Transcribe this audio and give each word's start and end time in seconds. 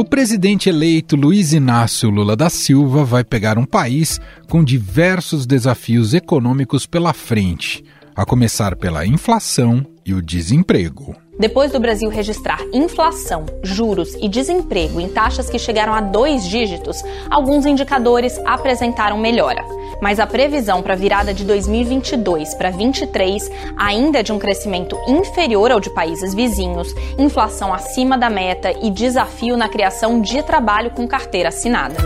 O 0.00 0.04
presidente 0.04 0.70
eleito 0.70 1.14
Luiz 1.14 1.52
Inácio 1.52 2.08
Lula 2.08 2.34
da 2.34 2.48
Silva 2.48 3.04
vai 3.04 3.22
pegar 3.22 3.58
um 3.58 3.66
país 3.66 4.18
com 4.48 4.64
diversos 4.64 5.44
desafios 5.44 6.14
econômicos 6.14 6.86
pela 6.86 7.12
frente, 7.12 7.84
a 8.16 8.24
começar 8.24 8.76
pela 8.76 9.04
inflação 9.04 9.84
e 10.02 10.14
o 10.14 10.22
desemprego. 10.22 11.14
Depois 11.38 11.70
do 11.70 11.78
Brasil 11.78 12.08
registrar 12.08 12.60
inflação, 12.72 13.44
juros 13.62 14.14
e 14.14 14.26
desemprego 14.26 15.02
em 15.02 15.08
taxas 15.10 15.50
que 15.50 15.58
chegaram 15.58 15.92
a 15.92 16.00
dois 16.00 16.48
dígitos, 16.48 17.02
alguns 17.28 17.66
indicadores 17.66 18.38
apresentaram 18.46 19.18
melhora. 19.18 19.62
Mas 20.00 20.18
a 20.18 20.26
previsão 20.26 20.82
para 20.82 20.94
a 20.94 20.96
virada 20.96 21.34
de 21.34 21.44
2022 21.44 22.54
para 22.54 22.70
2023 22.70 23.50
ainda 23.76 24.20
é 24.20 24.22
de 24.22 24.32
um 24.32 24.38
crescimento 24.38 24.96
inferior 25.06 25.70
ao 25.70 25.80
de 25.80 25.90
países 25.90 26.34
vizinhos, 26.34 26.94
inflação 27.18 27.72
acima 27.72 28.16
da 28.16 28.30
meta 28.30 28.72
e 28.82 28.90
desafio 28.90 29.56
na 29.56 29.68
criação 29.68 30.20
de 30.20 30.42
trabalho 30.42 30.90
com 30.90 31.06
carteira 31.06 31.50
assinada. 31.50 31.96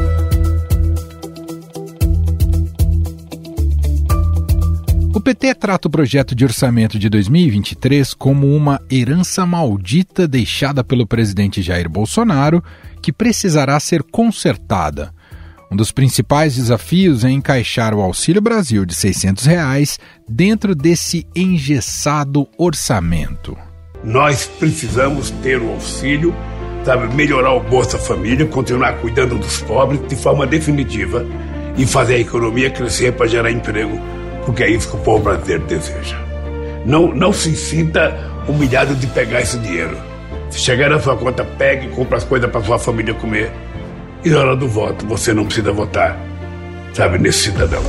O 5.15 5.21
PT 5.21 5.55
trata 5.55 5.87
o 5.87 5.91
projeto 5.91 6.35
de 6.35 6.45
orçamento 6.45 6.99
de 6.99 7.09
2023 7.09 8.13
como 8.15 8.49
uma 8.49 8.81
herança 8.91 9.47
maldita 9.47 10.27
deixada 10.27 10.83
pelo 10.83 11.07
presidente 11.07 11.63
Jair 11.63 11.89
Bolsonaro, 11.89 12.63
que 13.01 13.13
precisará 13.13 13.79
ser 13.79 14.03
consertada. 14.03 15.14
Um 15.75 15.77
dos 15.77 15.91
principais 15.91 16.55
desafios 16.55 17.25
é 17.25 17.31
encaixar 17.31 17.95
o 17.95 18.01
Auxílio 18.01 18.41
Brasil 18.41 18.87
de 18.87 18.95
600 18.95 19.45
reais 19.45 19.99
dentro 20.29 20.73
desse 20.73 21.27
engessado 21.35 22.47
orçamento. 22.57 23.59
Nós 24.05 24.47
precisamos 24.47 25.31
ter 25.43 25.61
o 25.61 25.73
auxílio, 25.73 26.33
sabe, 26.85 27.13
melhorar 27.13 27.55
o 27.55 27.61
Bolsa 27.61 27.99
Família, 27.99 28.47
continuar 28.47 29.01
cuidando 29.01 29.37
dos 29.37 29.63
pobres 29.63 30.01
de 30.07 30.15
forma 30.15 30.47
definitiva 30.47 31.27
e 31.77 31.85
fazer 31.85 32.15
a 32.15 32.21
economia 32.21 32.71
crescer 32.71 33.13
para 33.13 33.27
gerar 33.27 33.51
emprego 33.51 34.01
porque 34.47 34.63
é 34.63 34.71
isso 34.71 34.89
que 34.91 34.97
o 34.97 35.01
povo 35.01 35.25
brasileiro 35.25 35.65
deseja. 35.67 36.17
Não, 36.87 37.13
não 37.13 37.33
se 37.33 37.57
sinta 37.57 38.15
humilhado 38.47 38.95
de 38.95 39.09
pegar 39.09 39.41
esse 39.41 39.59
dinheiro. 39.59 39.97
Se 40.51 40.61
chegar 40.61 40.89
na 40.89 41.01
sua 41.01 41.17
conta, 41.17 41.45
pegue 41.45 41.89
e 41.89 41.91
compre 41.91 42.17
as 42.17 42.23
coisas 42.23 42.49
para 42.49 42.63
sua 42.63 42.79
família 42.79 43.13
comer. 43.15 43.51
E 44.25 44.31
na 44.31 44.39
hora 44.39 44.57
do 44.57 44.67
voto, 44.67 45.07
você 45.07 45.35
não 45.35 45.45
precisa 45.45 45.71
votar, 45.71 46.19
sabe, 46.95 47.19
nesse 47.19 47.51
cidadão. 47.51 47.83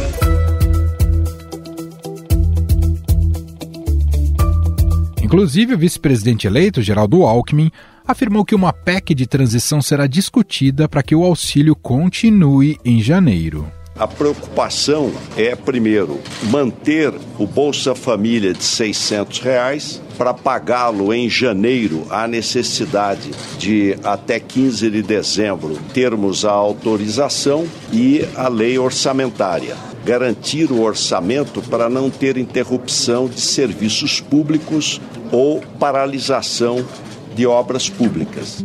Inclusive, 5.24 5.76
o 5.76 5.78
vice-presidente 5.78 6.46
eleito, 6.46 6.82
Geraldo 6.82 7.24
Alckmin, 7.24 7.72
afirmou 8.06 8.44
que 8.44 8.54
uma 8.54 8.74
PEC 8.74 9.16
de 9.16 9.26
transição 9.26 9.82
será 9.82 10.08
discutida 10.08 10.90
para 10.90 11.02
que 11.02 11.16
o 11.16 11.24
auxílio 11.24 11.74
continue 11.74 12.78
em 12.84 13.02
janeiro. 13.02 13.66
A 13.98 14.06
preocupação 14.06 15.10
é, 15.38 15.56
primeiro, 15.56 16.20
manter 16.52 17.14
o 17.40 17.48
Bolsa 17.48 17.96
Família 17.96 18.54
de 18.54 18.62
600 18.62 19.40
reais 19.40 20.02
para 20.18 20.34
pagá-lo 20.34 21.14
em 21.14 21.30
janeiro, 21.30 22.06
há 22.10 22.28
necessidade 22.28 23.32
de 23.58 23.98
até 24.04 24.38
15 24.38 24.90
de 24.90 25.02
dezembro 25.02 25.78
termos 25.94 26.44
a 26.44 26.52
autorização 26.52 27.66
e 27.94 28.26
a 28.36 28.50
lei 28.50 28.78
orçamentária. 28.78 29.78
Garantir 30.04 30.74
o 30.74 30.82
orçamento 30.82 31.62
para 31.62 31.90
não 31.90 32.10
ter 32.10 32.36
interrupção 32.36 33.30
de 33.30 33.40
serviços 33.40 34.20
públicos 34.20 35.00
ou 35.32 35.62
paralisação 35.80 36.86
de 37.34 37.48
obras 37.48 37.90
públicas. 37.90 38.62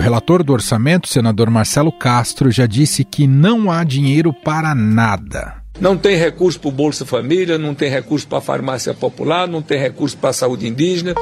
O 0.00 0.02
relator 0.02 0.42
do 0.42 0.54
orçamento, 0.54 1.06
senador 1.06 1.50
Marcelo 1.50 1.92
Castro, 1.92 2.50
já 2.50 2.64
disse 2.64 3.04
que 3.04 3.26
não 3.26 3.70
há 3.70 3.84
dinheiro 3.84 4.32
para 4.32 4.74
nada. 4.74 5.56
Não 5.78 5.94
tem 5.94 6.16
recurso 6.16 6.58
para 6.58 6.70
o 6.70 6.72
Bolsa 6.72 7.04
Família, 7.04 7.58
não 7.58 7.74
tem 7.74 7.90
recurso 7.90 8.26
para 8.26 8.38
a 8.38 8.40
farmácia 8.40 8.94
popular, 8.94 9.46
não 9.46 9.60
tem 9.60 9.78
recurso 9.78 10.16
para 10.16 10.30
a 10.30 10.32
saúde 10.32 10.66
indígena. 10.66 11.12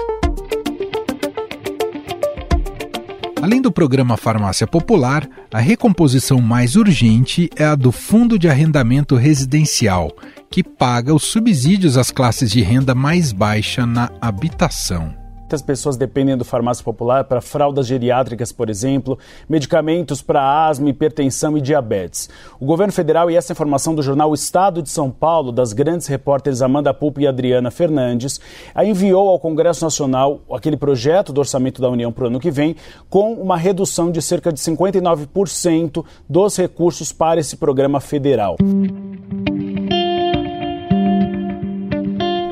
Além 3.42 3.60
do 3.60 3.72
programa 3.72 4.16
Farmácia 4.16 4.66
Popular, 4.66 5.28
a 5.52 5.58
recomposição 5.58 6.40
mais 6.40 6.76
urgente 6.76 7.50
é 7.56 7.64
a 7.64 7.74
do 7.74 7.90
Fundo 7.90 8.38
de 8.38 8.48
Arrendamento 8.48 9.16
Residencial, 9.16 10.12
que 10.48 10.62
paga 10.62 11.12
os 11.12 11.24
subsídios 11.24 11.96
às 11.96 12.12
classes 12.12 12.48
de 12.48 12.62
renda 12.62 12.94
mais 12.94 13.32
baixa 13.32 13.84
na 13.84 14.08
habitação. 14.20 15.27
Muitas 15.48 15.62
pessoas 15.62 15.96
dependem 15.96 16.36
do 16.36 16.44
farmácia 16.44 16.84
popular 16.84 17.24
para 17.24 17.40
fraldas 17.40 17.86
geriátricas, 17.86 18.52
por 18.52 18.68
exemplo, 18.68 19.18
medicamentos 19.48 20.20
para 20.20 20.68
asma, 20.68 20.90
hipertensão 20.90 21.56
e 21.56 21.60
diabetes. 21.62 22.28
O 22.60 22.66
governo 22.66 22.92
federal, 22.92 23.30
e 23.30 23.34
essa 23.34 23.54
informação 23.54 23.94
do 23.94 24.02
jornal 24.02 24.34
Estado 24.34 24.82
de 24.82 24.90
São 24.90 25.10
Paulo, 25.10 25.50
das 25.50 25.72
grandes 25.72 26.06
repórteres 26.06 26.60
Amanda 26.60 26.92
Pupo 26.92 27.18
e 27.18 27.26
Adriana 27.26 27.70
Fernandes, 27.70 28.38
enviou 28.84 29.30
ao 29.30 29.40
Congresso 29.40 29.82
Nacional 29.82 30.42
aquele 30.52 30.76
projeto 30.76 31.32
do 31.32 31.38
orçamento 31.38 31.80
da 31.80 31.88
União 31.88 32.12
para 32.12 32.24
o 32.24 32.26
ano 32.26 32.40
que 32.40 32.50
vem, 32.50 32.76
com 33.08 33.32
uma 33.32 33.56
redução 33.56 34.10
de 34.10 34.20
cerca 34.20 34.52
de 34.52 34.60
59% 34.60 36.04
dos 36.28 36.58
recursos 36.58 37.10
para 37.10 37.40
esse 37.40 37.56
programa 37.56 38.00
federal. 38.00 38.58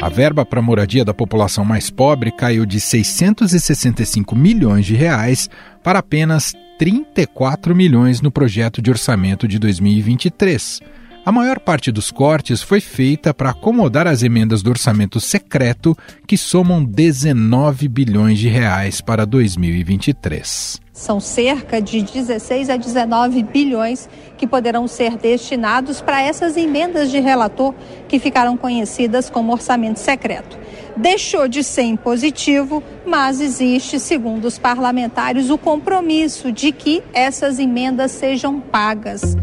A 0.06 0.08
verba 0.08 0.46
para 0.46 0.60
a 0.60 0.62
moradia 0.62 1.04
da 1.04 1.12
população 1.12 1.64
mais 1.64 1.90
pobre 1.90 2.30
caiu 2.30 2.64
de 2.64 2.78
665 2.78 4.36
milhões 4.36 4.86
de 4.86 4.94
reais 4.94 5.50
para 5.82 5.98
apenas 5.98 6.54
34 6.78 7.74
milhões 7.74 8.20
no 8.20 8.30
projeto 8.30 8.80
de 8.80 8.88
orçamento 8.88 9.48
de 9.48 9.58
2023. 9.58 10.80
A 11.26 11.32
maior 11.32 11.58
parte 11.58 11.90
dos 11.90 12.12
cortes 12.12 12.62
foi 12.62 12.80
feita 12.80 13.34
para 13.34 13.50
acomodar 13.50 14.06
as 14.06 14.22
emendas 14.22 14.62
do 14.62 14.70
orçamento 14.70 15.18
secreto, 15.18 15.98
que 16.24 16.38
somam 16.38 16.84
19 16.84 17.88
bilhões 17.88 18.38
de 18.38 18.46
reais 18.46 19.00
para 19.00 19.26
2023. 19.26 20.80
São 20.92 21.18
cerca 21.18 21.82
de 21.82 22.00
16 22.00 22.70
a 22.70 22.76
19 22.76 23.42
bilhões 23.42 24.08
que 24.38 24.46
poderão 24.46 24.86
ser 24.86 25.16
destinados 25.16 26.00
para 26.00 26.22
essas 26.22 26.56
emendas 26.56 27.10
de 27.10 27.18
relator 27.18 27.74
que 28.06 28.20
ficaram 28.20 28.56
conhecidas 28.56 29.28
como 29.28 29.52
orçamento 29.52 29.98
secreto. 29.98 30.56
Deixou 30.96 31.48
de 31.48 31.64
ser 31.64 31.82
impositivo, 31.82 32.84
mas 33.04 33.40
existe, 33.40 33.98
segundo 33.98 34.44
os 34.44 34.60
parlamentares, 34.60 35.50
o 35.50 35.58
compromisso 35.58 36.52
de 36.52 36.70
que 36.70 37.02
essas 37.12 37.58
emendas 37.58 38.12
sejam 38.12 38.60
pagas. 38.60 39.36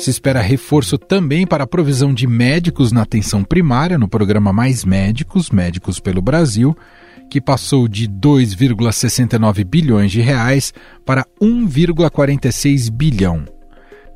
Se 0.00 0.08
espera 0.08 0.40
reforço 0.40 0.96
também 0.96 1.46
para 1.46 1.64
a 1.64 1.66
provisão 1.66 2.14
de 2.14 2.26
médicos 2.26 2.90
na 2.90 3.02
atenção 3.02 3.44
primária 3.44 3.98
no 3.98 4.08
programa 4.08 4.50
Mais 4.50 4.82
Médicos, 4.82 5.50
Médicos 5.50 6.00
pelo 6.00 6.22
Brasil, 6.22 6.74
que 7.28 7.38
passou 7.38 7.86
de 7.86 8.08
2,69 8.08 9.62
bilhões 9.62 10.10
de 10.10 10.22
reais 10.22 10.72
para 11.04 11.26
1,46 11.38 12.90
bilhão. 12.90 13.44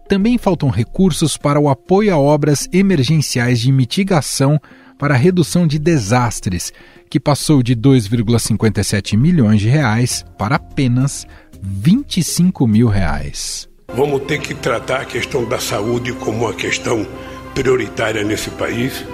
Também 0.08 0.38
faltam 0.38 0.70
recursos 0.70 1.36
para 1.36 1.60
o 1.60 1.68
apoio 1.68 2.14
a 2.14 2.18
obras 2.18 2.66
emergenciais 2.72 3.60
de 3.60 3.70
mitigação 3.70 4.58
para 4.98 5.14
redução 5.16 5.66
de 5.66 5.78
desastres, 5.78 6.72
que 7.10 7.20
passou 7.20 7.62
de 7.62 7.76
2,57 7.76 9.18
milhões 9.18 9.60
de 9.60 9.68
reais 9.68 10.24
para 10.38 10.56
apenas 10.56 11.26
25 11.60 12.66
mil 12.66 12.88
reais. 12.88 13.68
Vamos 13.88 14.22
ter 14.22 14.38
que 14.38 14.54
tratar 14.54 15.02
a 15.02 15.04
questão 15.04 15.44
da 15.44 15.58
saúde 15.58 16.12
como 16.12 16.44
uma 16.46 16.54
questão 16.54 17.06
prioritária 17.54 18.24
nesse 18.24 18.50
país 18.50 19.04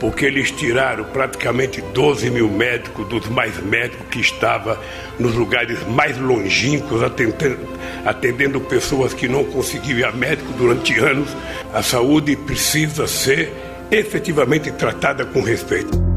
porque 0.00 0.26
eles 0.26 0.50
tiraram 0.50 1.04
praticamente 1.04 1.80
12 1.80 2.30
mil 2.30 2.48
médicos 2.48 3.06
dos 3.08 3.28
mais 3.28 3.58
médicos 3.62 4.06
que 4.10 4.20
estavam 4.20 4.76
nos 5.18 5.34
lugares 5.34 5.84
mais 5.88 6.16
longínquos, 6.18 7.02
atendendo, 7.02 7.68
atendendo 8.04 8.60
pessoas 8.60 9.12
que 9.12 9.28
não 9.28 9.44
conseguiam 9.44 9.98
ir 9.98 10.04
a 10.04 10.12
médico 10.12 10.52
durante 10.52 10.98
anos. 10.98 11.28
A 11.72 11.82
saúde 11.82 12.36
precisa 12.36 13.06
ser 13.06 13.52
efetivamente 13.90 14.70
tratada 14.72 15.24
com 15.24 15.42
respeito. 15.42 16.07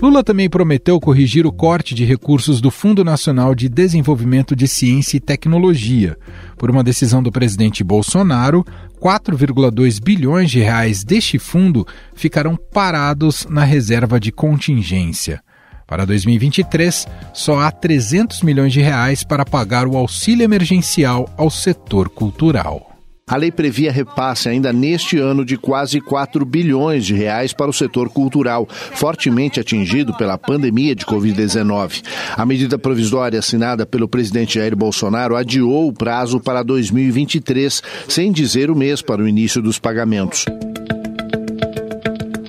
Lula 0.00 0.22
também 0.22 0.48
prometeu 0.48 1.00
corrigir 1.00 1.44
o 1.44 1.50
corte 1.50 1.92
de 1.92 2.04
recursos 2.04 2.60
do 2.60 2.70
Fundo 2.70 3.02
Nacional 3.02 3.52
de 3.52 3.68
Desenvolvimento 3.68 4.54
de 4.54 4.68
Ciência 4.68 5.16
e 5.16 5.20
Tecnologia. 5.20 6.16
Por 6.56 6.70
uma 6.70 6.84
decisão 6.84 7.20
do 7.20 7.32
presidente 7.32 7.82
Bolsonaro, 7.82 8.64
4,2 9.00 10.00
bilhões 10.00 10.52
de 10.52 10.60
reais 10.60 11.02
deste 11.02 11.36
fundo 11.36 11.84
ficarão 12.14 12.56
parados 12.56 13.44
na 13.50 13.64
reserva 13.64 14.20
de 14.20 14.30
contingência. 14.30 15.42
Para 15.84 16.04
2023, 16.04 17.08
só 17.34 17.58
há 17.58 17.70
300 17.72 18.42
milhões 18.42 18.72
de 18.72 18.80
reais 18.80 19.24
para 19.24 19.44
pagar 19.44 19.88
o 19.88 19.96
auxílio 19.96 20.44
emergencial 20.44 21.28
ao 21.36 21.50
setor 21.50 22.08
cultural. 22.08 22.97
A 23.28 23.36
lei 23.36 23.52
previa 23.52 23.92
repasse 23.92 24.48
ainda 24.48 24.72
neste 24.72 25.18
ano 25.18 25.44
de 25.44 25.58
quase 25.58 26.00
4 26.00 26.46
bilhões 26.46 27.04
de 27.04 27.14
reais 27.14 27.52
para 27.52 27.70
o 27.70 27.74
setor 27.74 28.08
cultural, 28.08 28.66
fortemente 28.70 29.60
atingido 29.60 30.16
pela 30.16 30.38
pandemia 30.38 30.94
de 30.94 31.04
Covid-19. 31.04 32.02
A 32.34 32.46
medida 32.46 32.78
provisória 32.78 33.38
assinada 33.38 33.84
pelo 33.84 34.08
presidente 34.08 34.54
Jair 34.54 34.74
Bolsonaro 34.74 35.36
adiou 35.36 35.88
o 35.88 35.92
prazo 35.92 36.40
para 36.40 36.62
2023, 36.62 37.82
sem 38.08 38.32
dizer 38.32 38.70
o 38.70 38.76
mês 38.76 39.02
para 39.02 39.22
o 39.22 39.28
início 39.28 39.60
dos 39.60 39.78
pagamentos. 39.78 40.46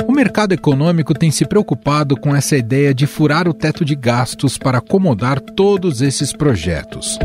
O 0.07 0.13
mercado 0.13 0.53
econômico 0.53 1.13
tem 1.13 1.29
se 1.29 1.45
preocupado 1.45 2.15
com 2.15 2.33
essa 2.33 2.55
ideia 2.55 2.93
de 2.93 3.05
furar 3.05 3.49
o 3.49 3.53
teto 3.53 3.83
de 3.83 3.95
gastos 3.95 4.57
para 4.57 4.77
acomodar 4.77 5.41
todos 5.41 6.01
esses 6.01 6.31
projetos. 6.31 7.19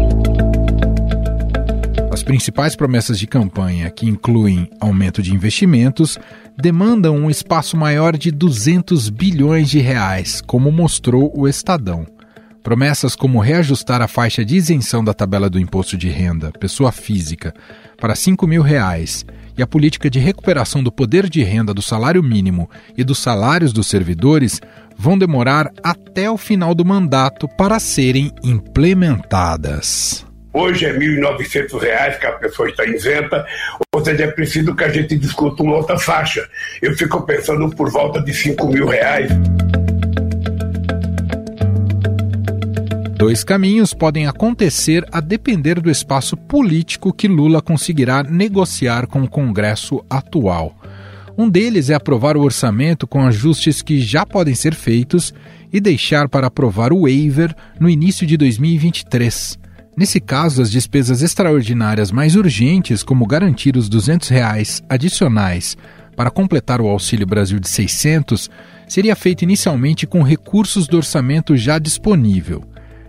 As 2.14 2.22
principais 2.22 2.76
promessas 2.76 3.18
de 3.18 3.26
campanha, 3.26 3.90
que 3.90 4.06
incluem 4.06 4.70
aumento 4.78 5.20
de 5.20 5.34
investimentos, 5.34 6.16
demandam 6.56 7.16
um 7.16 7.28
espaço 7.28 7.76
maior 7.76 8.16
de 8.16 8.30
200 8.30 9.10
bilhões 9.10 9.68
de 9.68 9.80
reais, 9.80 10.40
como 10.40 10.70
mostrou 10.70 11.32
o 11.36 11.48
Estadão. 11.48 12.06
Promessas 12.62 13.16
como 13.16 13.40
reajustar 13.40 14.00
a 14.00 14.06
faixa 14.06 14.44
de 14.44 14.54
isenção 14.54 15.02
da 15.02 15.12
tabela 15.12 15.50
do 15.50 15.58
imposto 15.58 15.96
de 15.96 16.08
renda, 16.08 16.52
pessoa 16.52 16.92
física, 16.92 17.52
para 18.00 18.14
5 18.14 18.46
mil 18.46 18.62
reais 18.62 19.26
e 19.58 19.60
a 19.60 19.66
política 19.66 20.08
de 20.08 20.20
recuperação 20.20 20.84
do 20.84 20.92
poder 20.92 21.28
de 21.28 21.42
renda 21.42 21.74
do 21.74 21.82
salário 21.82 22.22
mínimo 22.22 22.70
e 22.96 23.02
dos 23.02 23.18
salários 23.18 23.72
dos 23.72 23.88
servidores 23.88 24.60
vão 24.96 25.18
demorar 25.18 25.68
até 25.82 26.30
o 26.30 26.38
final 26.38 26.76
do 26.76 26.84
mandato 26.84 27.48
para 27.48 27.80
serem 27.80 28.30
implementadas. 28.44 30.24
Hoje 30.56 30.86
é 30.86 30.92
R$ 30.92 31.00
1.900 31.00 32.18
que 32.20 32.26
a 32.26 32.32
pessoa 32.32 32.68
está 32.68 32.84
isenta, 32.84 33.44
ou 33.92 34.04
seja, 34.04 34.22
é 34.22 34.30
preciso 34.30 34.72
que 34.72 34.84
a 34.84 34.88
gente 34.88 35.18
discuta 35.18 35.64
uma 35.64 35.74
outra 35.74 35.98
faixa. 35.98 36.48
Eu 36.80 36.96
fico 36.96 37.20
pensando 37.22 37.68
por 37.70 37.90
volta 37.90 38.22
de 38.22 38.30
R$ 38.30 38.54
mil 38.68 38.86
reais. 38.86 39.32
Dois 43.16 43.42
caminhos 43.42 43.92
podem 43.92 44.28
acontecer 44.28 45.04
a 45.10 45.20
depender 45.20 45.80
do 45.80 45.90
espaço 45.90 46.36
político 46.36 47.12
que 47.12 47.26
Lula 47.26 47.60
conseguirá 47.60 48.22
negociar 48.22 49.08
com 49.08 49.22
o 49.22 49.28
Congresso 49.28 50.04
atual. 50.08 50.76
Um 51.36 51.48
deles 51.48 51.90
é 51.90 51.94
aprovar 51.94 52.36
o 52.36 52.42
orçamento 52.42 53.08
com 53.08 53.26
ajustes 53.26 53.82
que 53.82 54.00
já 54.00 54.24
podem 54.24 54.54
ser 54.54 54.72
feitos 54.72 55.34
e 55.72 55.80
deixar 55.80 56.28
para 56.28 56.46
aprovar 56.46 56.92
o 56.92 57.02
waiver 57.02 57.52
no 57.80 57.90
início 57.90 58.24
de 58.24 58.36
2023. 58.36 59.63
Nesse 59.96 60.20
caso, 60.20 60.60
as 60.60 60.70
despesas 60.70 61.22
extraordinárias 61.22 62.10
mais 62.10 62.34
urgentes, 62.34 63.02
como 63.02 63.26
garantir 63.26 63.76
os 63.76 63.88
200 63.88 64.28
reais 64.28 64.82
adicionais 64.88 65.76
para 66.16 66.30
completar 66.30 66.80
o 66.80 66.88
Auxílio 66.88 67.26
Brasil 67.26 67.60
de 67.60 67.68
600, 67.68 68.50
seria 68.88 69.14
feito 69.14 69.42
inicialmente 69.42 70.06
com 70.06 70.22
recursos 70.22 70.88
do 70.88 70.96
orçamento 70.96 71.56
já 71.56 71.78
disponível. 71.78 72.64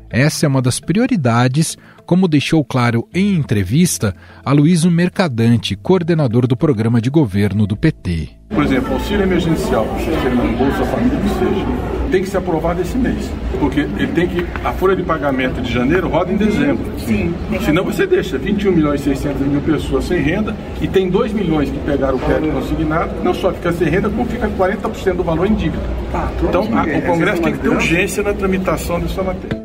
Essa 0.09 0.45
é 0.45 0.49
uma 0.49 0.61
das 0.61 0.79
prioridades, 0.79 1.75
como 2.05 2.27
deixou 2.27 2.63
claro 2.63 3.07
em 3.13 3.35
entrevista 3.35 4.15
a 4.43 4.51
Luísio 4.51 4.91
Mercadante, 4.91 5.75
coordenador 5.75 6.47
do 6.47 6.55
programa 6.55 7.01
de 7.01 7.09
governo 7.09 7.65
do 7.65 7.75
PT. 7.75 8.29
Por 8.49 8.63
exemplo, 8.63 8.93
auxílio 8.93 9.23
emergencial, 9.23 9.85
Bolsa 9.85 10.85
Família, 10.85 11.19
que 11.19 11.29
seja 11.29 12.04
tem 12.15 12.23
que 12.23 12.29
ser 12.29 12.37
aprovado 12.37 12.81
esse 12.81 12.97
mês. 12.97 13.29
Porque 13.59 13.81
ele 13.81 14.07
tem 14.07 14.25
que. 14.25 14.45
A 14.63 14.71
folha 14.71 14.95
de 14.95 15.03
pagamento 15.03 15.61
de 15.61 15.71
janeiro 15.71 16.07
roda 16.07 16.31
em 16.31 16.37
dezembro. 16.37 16.85
Sim. 16.97 17.33
Senão 17.65 17.83
você 17.83 18.07
deixa 18.07 18.37
21 18.37 18.71
milhões 18.71 19.01
e 19.01 19.03
600 19.03 19.45
mil 19.45 19.59
pessoas 19.59 20.05
sem 20.05 20.21
renda 20.21 20.55
e 20.81 20.87
tem 20.87 21.09
2 21.09 21.33
milhões 21.33 21.69
que 21.69 21.77
pegaram 21.79 22.15
o 22.15 22.19
crédito 22.19 22.53
consignado, 22.53 23.11
não 23.21 23.33
só 23.33 23.51
fica 23.51 23.73
sem 23.73 23.89
renda, 23.89 24.09
como 24.09 24.25
fica 24.27 24.47
40% 24.47 25.15
do 25.15 25.23
valor 25.23 25.45
em 25.45 25.55
dívida. 25.55 25.83
Tá, 26.09 26.31
então 26.41 26.63
a, 26.73 26.83
o 26.83 27.01
Congresso 27.01 27.41
tem 27.41 27.51
que 27.51 27.59
ter 27.59 27.69
urgência 27.69 28.23
na 28.23 28.33
tramitação 28.33 28.97
dessa 28.97 29.21
matéria. 29.21 29.61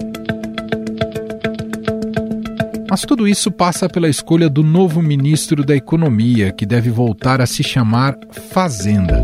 Mas 2.90 3.02
tudo 3.02 3.28
isso 3.28 3.52
passa 3.52 3.88
pela 3.88 4.08
escolha 4.08 4.48
do 4.48 4.64
novo 4.64 5.00
ministro 5.00 5.64
da 5.64 5.76
Economia, 5.76 6.50
que 6.50 6.66
deve 6.66 6.90
voltar 6.90 7.40
a 7.40 7.46
se 7.46 7.62
chamar 7.62 8.18
Fazenda. 8.50 9.22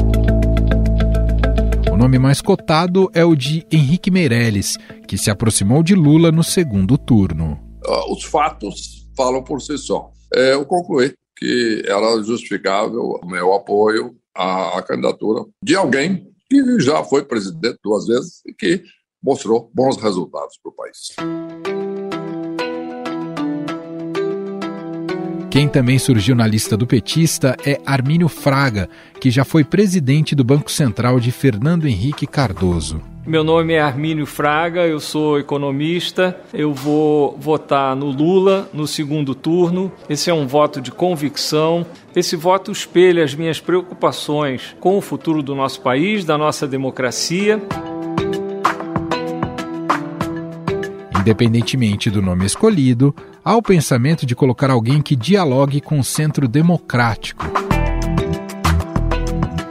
O 1.97 1.99
nome 1.99 2.19
mais 2.19 2.43
cotado 2.43 3.11
é 3.15 3.25
o 3.25 3.35
de 3.35 3.67
Henrique 3.73 4.11
Meirelles, 4.11 4.77
que 5.09 5.17
se 5.17 5.31
aproximou 5.31 5.83
de 5.83 5.95
Lula 5.95 6.31
no 6.31 6.45
segundo 6.45 6.99
turno. 6.99 7.59
Ah, 7.87 8.13
os 8.13 8.23
fatos 8.23 9.09
falam 9.17 9.43
por 9.43 9.63
si 9.63 9.79
só. 9.79 10.11
É, 10.35 10.53
eu 10.53 10.67
concluí 10.67 11.15
que 11.39 11.83
era 11.87 12.23
justificável 12.23 13.19
o 13.23 13.27
meu 13.27 13.55
apoio 13.55 14.15
à 14.35 14.85
candidatura 14.87 15.47
de 15.63 15.75
alguém 15.75 16.27
que 16.51 16.79
já 16.81 17.03
foi 17.03 17.25
presidente 17.25 17.79
duas 17.83 18.07
vezes 18.07 18.43
e 18.47 18.53
que 18.53 18.83
mostrou 19.23 19.71
bons 19.73 19.97
resultados 19.97 20.59
para 20.63 20.71
o 20.71 20.75
país. 20.75 21.86
Quem 25.56 25.67
também 25.67 25.99
surgiu 25.99 26.37
na 26.37 26.47
lista 26.47 26.76
do 26.76 26.87
petista 26.87 27.56
é 27.64 27.81
Armínio 27.87 28.29
Fraga, 28.29 28.91
que 29.19 29.31
já 29.31 29.43
foi 29.43 29.64
presidente 29.64 30.35
do 30.35 30.44
Banco 30.44 30.70
Central 30.70 31.19
de 31.19 31.32
Fernando 31.32 31.88
Henrique 31.88 32.26
Cardoso. 32.26 33.00
Meu 33.26 33.43
nome 33.43 33.73
é 33.73 33.81
Armínio 33.81 34.26
Fraga, 34.26 34.87
eu 34.87 35.00
sou 35.00 35.38
economista. 35.38 36.38
Eu 36.53 36.75
vou 36.75 37.38
votar 37.38 37.97
no 37.97 38.11
Lula 38.11 38.69
no 38.70 38.87
segundo 38.87 39.35
turno. 39.35 39.91
Esse 40.11 40.29
é 40.29 40.35
um 40.35 40.47
voto 40.47 40.79
de 40.79 40.93
convicção. 40.93 41.87
Esse 42.14 42.37
voto 42.37 42.70
espelha 42.70 43.25
as 43.25 43.35
minhas 43.35 43.59
preocupações 43.59 44.76
com 44.79 44.99
o 44.99 45.00
futuro 45.00 45.43
do 45.43 45.55
nosso 45.55 45.81
país, 45.81 46.23
da 46.23 46.37
nossa 46.37 46.69
democracia. 46.69 47.62
Independentemente 51.26 52.08
do 52.08 52.23
nome 52.23 52.46
escolhido, 52.46 53.12
há 53.44 53.56
o 53.56 53.61
pensamento 53.61 54.25
de 54.25 54.37
colocar 54.37 54.70
alguém 54.70 55.02
que 55.02 55.17
dialogue 55.17 55.81
com 55.81 55.99
o 55.99 56.05
centro 56.05 56.46
democrático. 56.46 57.44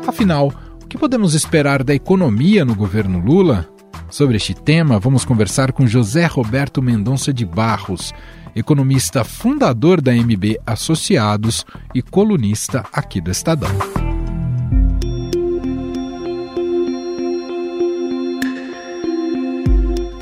Afinal, 0.06 0.52
o 0.84 0.86
que 0.86 0.98
podemos 0.98 1.34
esperar 1.34 1.82
da 1.82 1.96
economia 1.96 2.66
no 2.66 2.76
governo 2.76 3.20
Lula? 3.20 3.70
Sobre 4.10 4.36
este 4.36 4.54
tema, 4.54 5.00
vamos 5.00 5.24
conversar 5.24 5.72
com 5.72 5.88
José 5.88 6.26
Roberto 6.26 6.82
Mendonça 6.82 7.32
de 7.32 7.46
Barros, 7.46 8.14
economista 8.54 9.24
fundador 9.24 10.02
da 10.02 10.12
MB 10.12 10.60
Associados 10.66 11.66
e 11.94 12.02
colunista 12.02 12.84
aqui 12.92 13.22
do 13.22 13.32
Estadão. 13.32 14.05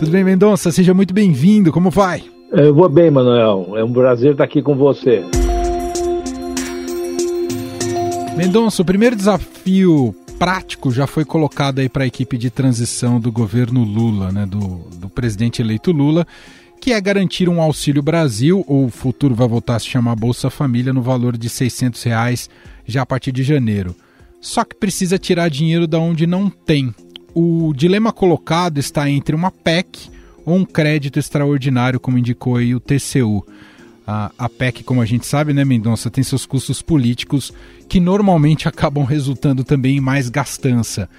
Tudo 0.03 0.11
bem, 0.11 0.23
Mendonça? 0.25 0.69
Seja 0.69 0.93
muito 0.93 1.13
bem-vindo. 1.13 1.71
Como 1.71 1.89
vai? 1.89 2.25
Eu 2.51 2.75
vou 2.75 2.89
bem, 2.89 3.09
Manuel. 3.09 3.77
É 3.77 3.85
um 3.85 3.93
prazer 3.93 4.33
estar 4.33 4.43
aqui 4.43 4.61
com 4.61 4.75
você. 4.75 5.23
Mendonça, 8.35 8.81
o 8.81 8.85
primeiro 8.85 9.15
desafio 9.15 10.13
prático 10.37 10.91
já 10.91 11.07
foi 11.07 11.23
colocado 11.23 11.79
aí 11.79 11.87
para 11.87 12.03
a 12.03 12.07
equipe 12.07 12.37
de 12.37 12.49
transição 12.49 13.17
do 13.17 13.31
governo 13.31 13.81
Lula, 13.85 14.29
né, 14.29 14.45
do, 14.45 14.81
do 14.97 15.07
presidente 15.07 15.61
eleito 15.61 15.93
Lula, 15.93 16.27
que 16.81 16.91
é 16.91 16.99
garantir 16.99 17.47
um 17.47 17.61
Auxílio 17.61 18.03
Brasil, 18.03 18.61
ou 18.67 18.87
o 18.87 18.89
futuro 18.89 19.33
vai 19.33 19.47
voltar 19.47 19.77
a 19.77 19.79
se 19.79 19.87
chamar 19.87 20.17
Bolsa 20.17 20.49
Família, 20.49 20.91
no 20.91 21.01
valor 21.01 21.37
de 21.37 21.47
600 21.47 22.03
reais 22.03 22.49
já 22.85 23.03
a 23.03 23.05
partir 23.05 23.31
de 23.31 23.41
janeiro. 23.41 23.95
Só 24.41 24.65
que 24.65 24.75
precisa 24.75 25.17
tirar 25.17 25.47
dinheiro 25.47 25.87
da 25.87 25.97
onde 25.97 26.27
não 26.27 26.49
tem 26.49 26.93
o 27.33 27.73
dilema 27.73 28.11
colocado 28.11 28.77
está 28.77 29.09
entre 29.09 29.35
uma 29.35 29.51
PEC 29.51 30.11
ou 30.45 30.55
um 30.55 30.65
crédito 30.65 31.19
extraordinário, 31.19 31.99
como 31.99 32.17
indicou 32.17 32.57
aí 32.57 32.75
o 32.75 32.79
TCU. 32.79 33.45
A, 34.05 34.31
a 34.37 34.49
PEC, 34.49 34.83
como 34.83 35.01
a 35.01 35.05
gente 35.05 35.25
sabe, 35.25 35.53
né, 35.53 35.63
Mendonça, 35.63 36.11
tem 36.11 36.23
seus 36.23 36.45
custos 36.45 36.81
políticos 36.81 37.53
que 37.87 37.99
normalmente 37.99 38.67
acabam 38.69 39.05
resultando 39.05 39.63
também 39.63 39.97
em 39.97 40.01
mais 40.01 40.29
gastança. 40.29 41.09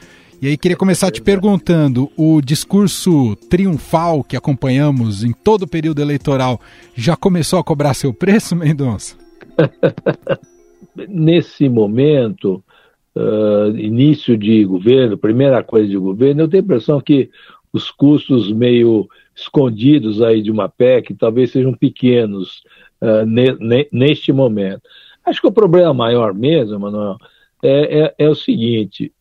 E 0.43 0.49
aí 0.49 0.59
queria 0.59 0.77
começar 0.77 1.11
te 1.11 1.23
perguntando, 1.23 2.11
o 2.17 2.43
discurso 2.43 3.35
triunfal 3.49 4.23
que 4.23 4.37
acompanhamos 4.37 5.25
em 5.25 5.33
todo 5.33 5.63
o 5.63 5.69
período 5.69 6.03
eleitoral 6.03 6.61
já 6.95 7.17
começou 7.17 7.59
a 7.59 7.65
cobrar 7.65 7.95
seu 7.95 8.13
preço, 8.13 8.55
Mendonça? 8.55 9.17
Nesse 11.09 11.69
momento, 11.69 12.63
uh, 13.17 13.77
início 13.77 14.37
de 14.37 14.65
governo, 14.65 15.19
primeira 15.19 15.63
coisa 15.63 15.89
de 15.89 15.97
governo, 15.97 16.43
eu 16.43 16.49
tenho 16.49 16.63
a 16.63 16.65
impressão 16.65 17.01
que 17.01 17.31
os 17.73 17.91
custos 17.91 18.53
meio 18.53 19.09
escondidos 19.35 20.23
aí 20.23 20.41
de 20.41 20.51
uma 20.51 20.69
PEC 20.69 21.15
talvez 21.15 21.51
sejam 21.51 21.75
pequenos 21.75 22.63
uh, 23.01 23.27
ne, 23.27 23.53
ne, 23.59 23.89
neste 23.91 24.33
momento. 24.33 24.83
Acho 25.25 25.41
que 25.41 25.47
o 25.47 25.53
problema 25.53 25.93
maior 25.95 26.35
mesmo, 26.35 26.79
Manuel, 26.79 27.17
é, 27.63 28.01
é, 28.01 28.15
é 28.19 28.29
o 28.29 28.35
seguinte: 28.35 29.13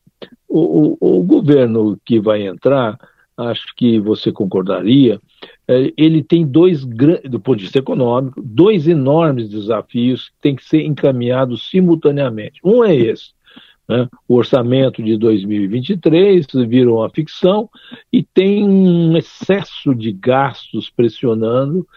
o, 0.48 0.98
o, 1.00 1.20
o, 1.20 1.24
governo 1.24 1.98
que 2.06 2.20
vai 2.20 2.46
entrar 2.46 2.98
acho 3.36 3.74
que 3.76 4.00
você 4.00 4.32
concordaria, 4.32 5.20
é, 5.68 5.92
ele 5.98 6.22
tem 6.22 6.46
dois, 6.46 6.86
do 6.86 7.40
ponto 7.40 7.58
de 7.58 7.64
vista 7.64 7.80
econômico, 7.80 8.42
dois 8.44 8.88
enormes 8.88 9.50
desafios 9.50 10.30
que 10.30 10.36
têm 10.42 10.56
que 10.56 10.64
ser 10.64 10.84
encaminhados 10.84 11.70
simultaneamente. 11.70 12.60
Um 12.64 12.84
é 12.84 12.96
esse, 12.96 13.32
né? 13.88 14.08
O 14.28 14.36
orçamento 14.36 15.04
de 15.04 15.18
2023 15.18 16.46
virou 16.68 17.00
uma 17.00 17.10
ficção 17.10 17.70
e 18.12 18.24
tem 18.24 18.64
um 18.64 19.18
excesso 19.18 19.94
de 19.94 20.12
gastos 20.12 20.90
pressionando, 20.90 21.88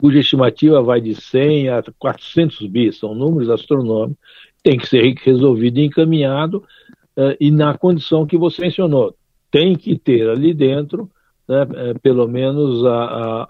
cuja 0.00 0.20
estimativa 0.20 0.82
vai 0.82 1.00
de 1.00 1.14
100 1.14 1.68
a 1.70 1.82
400 1.98 2.66
bi, 2.66 2.92
são 2.92 3.14
números 3.14 3.50
astronômicos, 3.50 4.22
tem 4.62 4.76
que 4.78 4.88
ser 4.88 5.14
resolvido 5.24 5.78
e 5.78 5.86
encaminhado, 5.86 6.58
uh, 7.16 7.36
e 7.40 7.50
na 7.50 7.76
condição 7.76 8.26
que 8.26 8.36
você 8.36 8.62
mencionou, 8.62 9.16
tem 9.50 9.74
que 9.74 9.98
ter 9.98 10.28
ali 10.28 10.54
dentro, 10.54 11.10
né, 11.46 11.66
eh, 11.74 11.94
pelo 12.00 12.26
menos 12.26 12.86
a, 12.86 12.94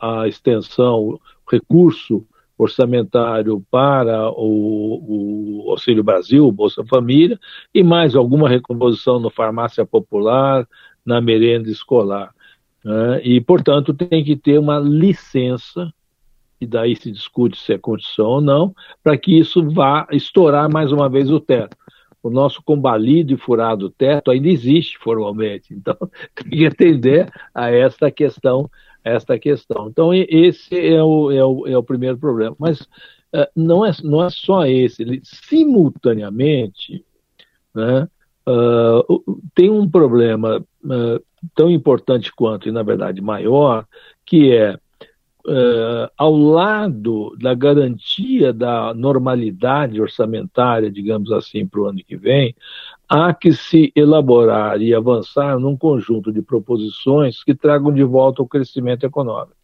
a, 0.00 0.22
a 0.22 0.28
extensão, 0.28 1.00
o 1.00 1.20
recurso 1.48 2.26
orçamentário 2.62 3.64
para 3.70 4.30
o, 4.30 5.64
o, 5.66 5.70
Auxílio 5.70 6.02
Brasil, 6.02 6.50
Bolsa 6.50 6.84
Família, 6.84 7.38
e 7.74 7.82
mais 7.82 8.14
alguma 8.14 8.48
recomposição 8.48 9.18
no 9.18 9.30
farmácia 9.30 9.84
popular, 9.84 10.66
na 11.04 11.20
merenda 11.20 11.70
escolar. 11.70 12.34
Né? 12.84 13.20
E, 13.24 13.40
portanto, 13.40 13.94
tem 13.94 14.24
que 14.24 14.36
ter 14.36 14.58
uma 14.58 14.78
licença, 14.78 15.92
e 16.60 16.66
daí 16.66 16.94
se 16.94 17.10
discute 17.10 17.58
se 17.58 17.72
é 17.72 17.78
condição 17.78 18.26
ou 18.26 18.40
não, 18.40 18.74
para 19.02 19.16
que 19.16 19.38
isso 19.38 19.68
vá 19.70 20.06
estourar 20.10 20.70
mais 20.70 20.92
uma 20.92 21.08
vez 21.08 21.30
o 21.30 21.40
teto. 21.40 21.76
O 22.22 22.30
nosso 22.30 22.62
combalido 22.62 23.34
e 23.34 23.36
furado 23.36 23.90
teto 23.90 24.30
ainda 24.30 24.48
existe 24.48 24.96
formalmente, 24.98 25.74
então 25.74 25.96
tem 26.36 26.50
que 26.50 26.66
atender 26.66 27.28
a 27.52 27.70
esta 27.70 28.10
questão 28.12 28.70
esta 29.04 29.38
questão. 29.38 29.88
Então, 29.88 30.12
esse 30.14 30.78
é 30.78 31.02
o, 31.02 31.30
é 31.30 31.44
o, 31.44 31.66
é 31.66 31.76
o 31.76 31.82
primeiro 31.82 32.18
problema. 32.18 32.54
Mas 32.58 32.80
uh, 32.80 33.46
não, 33.54 33.84
é, 33.84 33.92
não 34.02 34.24
é 34.24 34.30
só 34.30 34.66
esse. 34.66 35.02
Ele, 35.02 35.20
simultaneamente, 35.24 37.04
né, 37.74 38.08
uh, 38.48 39.40
tem 39.54 39.70
um 39.70 39.88
problema 39.88 40.64
uh, 40.84 41.24
tão 41.54 41.70
importante 41.70 42.32
quanto, 42.32 42.68
e 42.68 42.72
na 42.72 42.82
verdade 42.82 43.20
maior, 43.20 43.86
que 44.24 44.52
é 44.52 44.78
ao 46.16 46.36
lado 46.36 47.36
da 47.36 47.52
garantia 47.52 48.52
da 48.52 48.94
normalidade 48.94 50.00
orçamentária, 50.00 50.88
digamos 50.88 51.32
assim, 51.32 51.66
para 51.66 51.80
o 51.80 51.86
ano 51.86 51.98
que 51.98 52.16
vem, 52.16 52.54
há 53.12 53.34
que 53.34 53.52
se 53.52 53.92
elaborar 53.94 54.80
e 54.80 54.94
avançar 54.94 55.58
num 55.58 55.76
conjunto 55.76 56.32
de 56.32 56.40
proposições 56.40 57.44
que 57.44 57.54
tragam 57.54 57.92
de 57.92 58.02
volta 58.02 58.40
o 58.40 58.48
crescimento 58.48 59.04
econômico. 59.04 59.54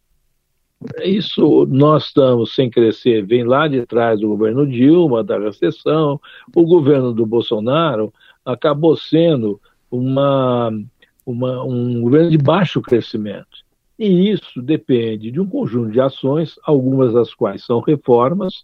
Isso 1.03 1.65
nós 1.65 2.05
estamos 2.05 2.53
sem 2.53 2.69
crescer, 2.69 3.25
vem 3.25 3.43
lá 3.43 3.67
de 3.67 3.83
trás 3.87 4.19
do 4.19 4.27
governo 4.27 4.67
Dilma, 4.67 5.23
da 5.23 5.39
recessão, 5.39 6.21
o 6.55 6.63
governo 6.63 7.11
do 7.11 7.25
Bolsonaro 7.25 8.13
acabou 8.45 8.95
sendo 8.95 9.59
uma, 9.89 10.71
uma, 11.25 11.63
um 11.63 12.01
governo 12.01 12.29
de 12.29 12.37
baixo 12.37 12.79
crescimento. 12.79 13.65
E 13.97 14.29
isso 14.29 14.61
depende 14.61 15.31
de 15.31 15.41
um 15.41 15.47
conjunto 15.47 15.91
de 15.91 15.99
ações, 15.99 16.53
algumas 16.63 17.13
das 17.13 17.33
quais 17.33 17.65
são 17.65 17.79
reformas, 17.79 18.63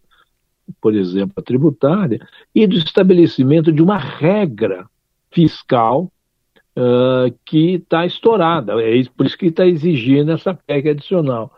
por 0.81 0.95
exemplo, 0.95 1.33
a 1.37 1.41
tributária, 1.41 2.19
e 2.53 2.65
do 2.67 2.77
estabelecimento 2.77 3.71
de 3.71 3.81
uma 3.81 3.97
regra 3.97 4.87
fiscal 5.31 6.11
uh, 6.77 7.33
que 7.45 7.75
está 7.75 8.05
estourada. 8.05 8.73
É 8.81 9.03
por 9.15 9.25
isso 9.25 9.37
que 9.37 9.47
está 9.47 9.65
exigindo 9.65 10.31
essa 10.31 10.53
PEC 10.53 10.89
adicional. 10.89 11.51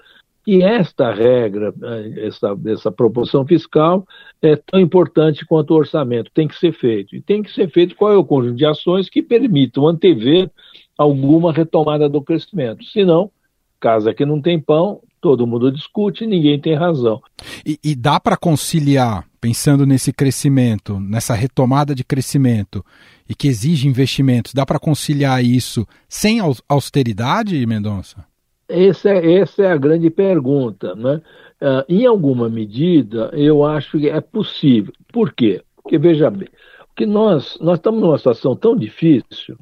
E 0.46 0.64
esta 0.64 1.14
regra, 1.14 1.74
essa, 2.16 2.58
essa 2.68 2.90
proporção 2.90 3.46
fiscal, 3.46 4.08
é 4.42 4.56
tão 4.56 4.80
importante 4.80 5.46
quanto 5.46 5.72
o 5.72 5.78
orçamento, 5.78 6.32
tem 6.34 6.48
que 6.48 6.58
ser 6.58 6.72
feito. 6.72 7.14
E 7.14 7.22
tem 7.22 7.44
que 7.44 7.52
ser 7.52 7.70
feito 7.70 7.98
qual 7.98 8.14
é 8.14 8.16
o 8.16 8.24
conjunto 8.24 8.56
de 8.56 8.66
ações 8.66 9.10
que 9.10 9.22
permitam 9.22 9.86
antever 9.86 10.50
alguma 10.98 11.52
retomada 11.52 12.08
do 12.08 12.22
crescimento. 12.22 12.82
Senão, 12.86 13.30
casa 13.78 14.14
que 14.14 14.26
não 14.26 14.42
tem 14.42 14.58
pão, 14.58 15.02
todo 15.22 15.48
mundo 15.48 15.72
discute 15.72 16.24
e 16.24 16.28
ninguém 16.28 16.60
tem 16.60 16.76
razão. 16.76 17.22
E, 17.66 17.80
e 17.84 17.96
dá 17.96 18.20
para 18.20 18.38
conciliar, 18.38 19.26
pensando 19.40 19.86
nesse 19.86 20.14
crescimento, 20.14 21.00
nessa 21.00 21.34
retomada 21.34 21.94
de 21.94 22.04
crescimento 22.04 22.84
e 23.30 23.36
que 23.36 23.48
exige 23.48 23.88
investimentos, 23.88 24.54
dá 24.54 24.66
para 24.66 24.80
conciliar 24.80 25.44
isso 25.44 25.86
sem 26.08 26.40
austeridade, 26.68 27.66
Mendonça? 27.66 28.26
Essa 28.70 29.10
é, 29.10 29.40
essa 29.40 29.64
é 29.64 29.72
a 29.72 29.78
grande 29.78 30.10
pergunta. 30.10 30.94
Né? 30.96 31.22
Uh, 31.62 31.84
em 31.88 32.06
alguma 32.06 32.50
medida, 32.50 33.30
eu 33.34 33.64
acho 33.64 34.00
que 34.00 34.10
é 34.10 34.22
possível. 34.22 34.94
Por 35.12 35.34
quê? 35.34 35.62
Porque, 35.76 35.98
veja 35.98 36.30
bem, 36.30 36.50
que 36.96 37.06
nós, 37.06 37.58
nós 37.62 37.80
estamos 37.80 38.02
numa 38.02 38.18
situação 38.18 38.56
tão 38.56 38.76
difícil 38.76 39.58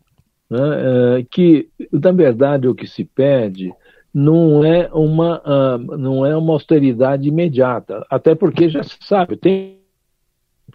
né, 0.49 0.59
uh, 0.59 1.25
que, 1.29 1.69
na 1.91 2.11
verdade, 2.11 2.67
o 2.67 2.75
que 2.75 2.87
se 2.87 3.03
pede 3.03 3.71
não 4.15 4.63
é 4.63 4.89
uma 4.93 5.41
uh, 5.41 5.97
não 5.97 6.25
é 6.25 6.33
uma 6.37 6.53
austeridade 6.53 7.27
imediata, 7.27 8.05
até 8.09 8.33
porque 8.33 8.69
já 8.69 8.81
se 8.81 8.95
sabe 9.01 9.35
tem 9.35 9.77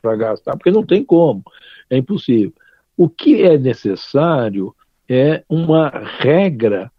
para 0.02 0.14
gastar, 0.14 0.52
porque 0.58 0.70
não 0.70 0.84
tem 0.84 1.02
como, 1.02 1.42
é 1.88 1.96
impossível. 1.96 2.52
O 2.98 3.08
que 3.08 3.42
é 3.42 3.56
necessário 3.56 4.74
é 5.08 5.42
uma 5.48 5.88
regra 5.88 6.92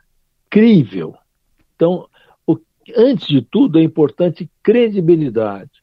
crível. 0.49 1.15
Então, 1.75 2.07
o, 2.45 2.57
antes 2.97 3.27
de 3.27 3.43
tudo, 3.43 3.77
é 3.77 3.83
importante 3.83 4.49
credibilidade 4.63 5.80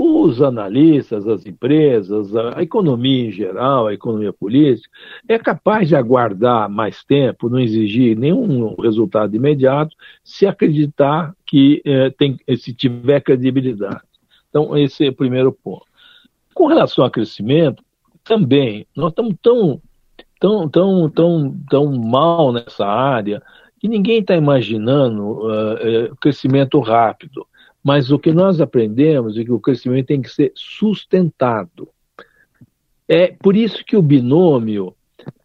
os 0.00 0.40
analistas, 0.40 1.26
as 1.26 1.44
empresas, 1.44 2.34
a 2.36 2.62
economia 2.62 3.26
em 3.26 3.32
geral, 3.32 3.88
a 3.88 3.92
economia 3.92 4.32
política, 4.32 4.88
é 5.26 5.36
capaz 5.36 5.88
de 5.88 5.96
aguardar 5.96 6.70
mais 6.70 7.02
tempo, 7.02 7.48
não 7.48 7.58
exigir 7.58 8.16
nenhum 8.16 8.76
resultado 8.80 9.34
imediato, 9.34 9.96
se 10.22 10.46
acreditar 10.46 11.34
que 11.44 11.82
é, 11.84 12.10
tem, 12.10 12.38
se 12.56 12.72
tiver 12.72 13.20
credibilidade. 13.20 14.02
Então, 14.48 14.78
esse 14.78 15.04
é 15.04 15.08
o 15.08 15.14
primeiro 15.14 15.50
ponto. 15.52 15.84
Com 16.54 16.66
relação 16.66 17.02
ao 17.02 17.10
crescimento, 17.10 17.82
também, 18.22 18.86
nós 18.94 19.10
estamos 19.10 19.34
tão, 19.42 19.82
tão, 20.38 20.68
tão, 20.68 21.10
tão, 21.10 21.60
tão 21.68 21.92
mal 21.98 22.52
nessa 22.52 22.86
área 22.86 23.42
que 23.80 23.88
ninguém 23.88 24.20
está 24.20 24.36
imaginando 24.36 25.44
uh, 25.46 26.16
crescimento 26.20 26.78
rápido. 26.78 27.44
Mas 27.88 28.10
o 28.10 28.18
que 28.18 28.32
nós 28.32 28.60
aprendemos 28.60 29.38
é 29.38 29.42
que 29.42 29.50
o 29.50 29.58
crescimento 29.58 30.08
tem 30.08 30.20
que 30.20 30.28
ser 30.28 30.52
sustentado. 30.54 31.88
É 33.08 33.28
por 33.28 33.56
isso 33.56 33.82
que 33.82 33.96
o 33.96 34.02
binômio 34.02 34.94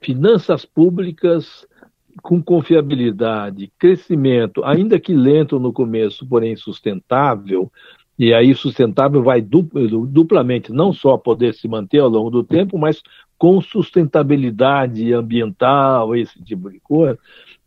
finanças 0.01 0.65
públicas 0.65 1.65
com 2.21 2.43
confiabilidade, 2.43 3.71
crescimento, 3.79 4.61
ainda 4.65 4.99
que 4.99 5.13
lento 5.13 5.57
no 5.57 5.71
começo, 5.71 6.27
porém 6.27 6.53
sustentável, 6.57 7.71
e 8.19 8.33
aí 8.33 8.53
sustentável 8.53 9.23
vai 9.23 9.41
duplamente, 9.41 10.73
não 10.73 10.91
só 10.91 11.17
poder 11.17 11.53
se 11.53 11.65
manter 11.69 11.99
ao 11.99 12.09
longo 12.09 12.29
do 12.29 12.43
tempo, 12.43 12.77
mas 12.77 13.01
com 13.37 13.61
sustentabilidade 13.61 15.13
ambiental, 15.13 16.13
esse 16.13 16.43
tipo 16.43 16.69
de 16.69 16.81
coisa, 16.81 17.17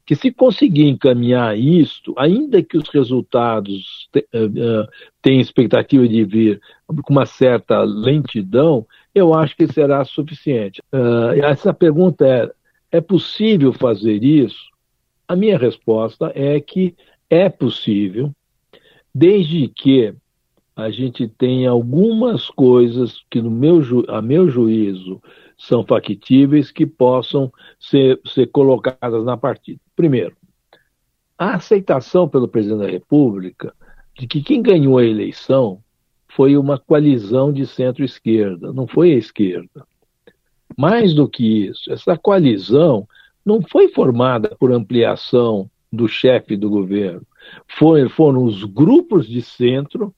que 0.06 0.14
se 0.14 0.30
conseguir 0.30 0.86
encaminhar 0.86 1.58
isto, 1.58 2.14
ainda 2.16 2.62
que 2.62 2.78
os 2.78 2.88
resultados 2.88 4.08
uh, 4.16 4.88
tenham 5.20 5.40
expectativa 5.40 6.06
de 6.06 6.24
vir 6.24 6.60
com 7.02 7.12
uma 7.12 7.26
certa 7.26 7.82
lentidão, 7.82 8.86
eu 9.12 9.34
acho 9.34 9.56
que 9.56 9.66
será 9.66 10.04
suficiente. 10.04 10.80
Uh, 10.92 11.42
essa 11.42 11.74
pergunta 11.74 12.24
é: 12.24 12.48
é 12.92 13.00
possível 13.00 13.72
fazer 13.72 14.22
isso? 14.22 14.70
A 15.26 15.34
minha 15.34 15.58
resposta 15.58 16.30
é 16.36 16.60
que 16.60 16.94
é 17.28 17.48
possível, 17.48 18.32
desde 19.12 19.66
que 19.66 20.14
a 20.76 20.88
gente 20.88 21.26
tenha 21.26 21.70
algumas 21.70 22.48
coisas 22.48 23.24
que, 23.28 23.42
no 23.42 23.50
meu, 23.50 23.82
a 24.06 24.22
meu 24.22 24.48
juízo, 24.48 25.20
são 25.58 25.84
factíveis 25.84 26.70
que 26.70 26.86
possam 26.86 27.50
ser, 27.80 28.20
ser 28.24 28.46
colocadas 28.48 29.24
na 29.24 29.36
partida. 29.36 29.80
Primeiro, 29.96 30.36
a 31.38 31.54
aceitação 31.54 32.28
pelo 32.28 32.46
presidente 32.46 32.80
da 32.80 32.90
República 32.90 33.74
de 34.16 34.26
que 34.26 34.42
quem 34.42 34.62
ganhou 34.62 34.98
a 34.98 35.04
eleição 35.04 35.80
foi 36.28 36.56
uma 36.56 36.78
coalizão 36.78 37.52
de 37.52 37.66
centro-esquerda, 37.66 38.72
não 38.72 38.86
foi 38.86 39.12
a 39.12 39.16
esquerda. 39.16 39.86
Mais 40.76 41.14
do 41.14 41.26
que 41.26 41.66
isso, 41.68 41.90
essa 41.90 42.16
coalizão 42.16 43.08
não 43.44 43.62
foi 43.62 43.88
formada 43.88 44.54
por 44.58 44.70
ampliação 44.70 45.70
do 45.90 46.06
chefe 46.06 46.56
do 46.56 46.68
governo. 46.68 47.22
Foi, 47.78 48.08
foram 48.08 48.44
os 48.44 48.64
grupos 48.64 49.26
de 49.26 49.40
centro 49.40 50.14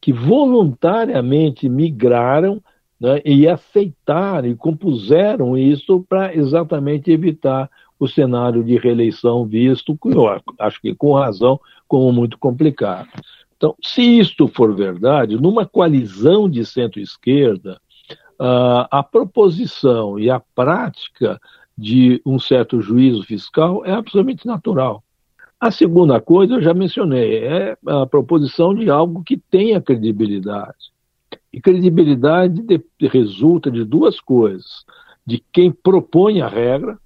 que 0.00 0.12
voluntariamente 0.12 1.68
migraram 1.68 2.60
né, 2.98 3.20
e 3.24 3.46
aceitaram 3.46 4.48
e 4.48 4.56
compuseram 4.56 5.56
isso 5.56 6.04
para 6.08 6.34
exatamente 6.34 7.10
evitar 7.10 7.70
o 8.00 8.08
cenário 8.08 8.64
de 8.64 8.78
reeleição 8.78 9.44
visto, 9.44 9.96
acho 10.58 10.80
que 10.80 10.94
com 10.94 11.12
razão, 11.12 11.60
como 11.86 12.10
muito 12.10 12.38
complicado. 12.38 13.08
Então, 13.56 13.76
se 13.82 14.00
isto 14.00 14.48
for 14.48 14.74
verdade, 14.74 15.36
numa 15.36 15.66
coalizão 15.66 16.48
de 16.48 16.64
centro-esquerda, 16.64 17.78
uh, 18.40 18.88
a 18.90 19.02
proposição 19.02 20.18
e 20.18 20.30
a 20.30 20.40
prática 20.40 21.38
de 21.76 22.22
um 22.24 22.38
certo 22.38 22.80
juízo 22.80 23.22
fiscal 23.22 23.84
é 23.84 23.92
absolutamente 23.92 24.46
natural. 24.46 25.04
A 25.60 25.70
segunda 25.70 26.18
coisa, 26.22 26.54
eu 26.54 26.62
já 26.62 26.72
mencionei, 26.72 27.36
é 27.36 27.76
a 27.86 28.06
proposição 28.06 28.74
de 28.74 28.88
algo 28.88 29.22
que 29.22 29.36
tenha 29.36 29.78
credibilidade. 29.78 30.90
E 31.52 31.60
credibilidade 31.60 32.62
de, 32.62 32.82
resulta 33.08 33.70
de 33.70 33.84
duas 33.84 34.18
coisas: 34.20 34.86
de 35.26 35.42
quem 35.52 35.70
propõe 35.70 36.40
a 36.40 36.48
regra, 36.48 36.98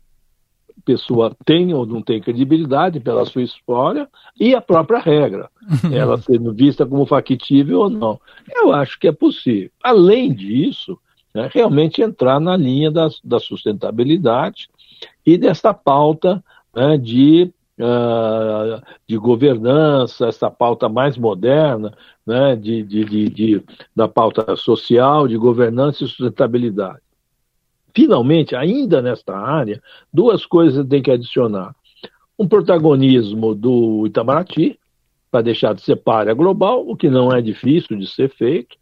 pessoa 0.84 1.34
tem 1.44 1.72
ou 1.72 1.86
não 1.86 2.02
tem 2.02 2.20
credibilidade 2.20 3.00
pela 3.00 3.24
sua 3.24 3.42
história 3.42 4.08
e 4.38 4.54
a 4.54 4.60
própria 4.60 4.98
regra, 4.98 5.50
ela 5.92 6.18
sendo 6.18 6.52
vista 6.52 6.84
como 6.84 7.06
factível 7.06 7.80
ou 7.80 7.90
não. 7.90 8.20
Eu 8.54 8.72
acho 8.72 8.98
que 8.98 9.08
é 9.08 9.12
possível. 9.12 9.70
Além 9.82 10.32
disso, 10.32 10.98
né, 11.34 11.48
realmente 11.52 12.02
entrar 12.02 12.38
na 12.40 12.56
linha 12.56 12.90
da, 12.90 13.08
da 13.22 13.40
sustentabilidade 13.40 14.68
e 15.26 15.36
dessa 15.36 15.74
pauta 15.74 16.42
né, 16.74 16.96
de, 16.96 17.52
uh, 17.78 18.82
de 19.06 19.16
governança, 19.16 20.26
essa 20.26 20.50
pauta 20.50 20.88
mais 20.88 21.16
moderna, 21.16 21.92
né, 22.26 22.56
de, 22.56 22.82
de, 22.82 23.04
de, 23.04 23.28
de, 23.30 23.64
da 23.94 24.08
pauta 24.08 24.54
social, 24.56 25.26
de 25.26 25.36
governança 25.36 26.04
e 26.04 26.08
sustentabilidade. 26.08 27.03
Finalmente, 27.94 28.56
ainda 28.56 29.00
nesta 29.00 29.36
área, 29.36 29.80
duas 30.12 30.44
coisas 30.44 30.86
tem 30.86 31.02
que 31.02 31.10
adicionar. 31.10 31.74
Um 32.38 32.48
protagonismo 32.48 33.54
do 33.54 34.06
Itamaraty, 34.06 34.78
para 35.30 35.42
deixar 35.42 35.74
de 35.74 35.82
ser 35.82 35.96
párea 35.96 36.34
global, 36.34 36.88
o 36.88 36.96
que 36.96 37.08
não 37.08 37.32
é 37.32 37.40
difícil 37.40 37.96
de 37.96 38.06
ser 38.06 38.30
feito, 38.30 38.76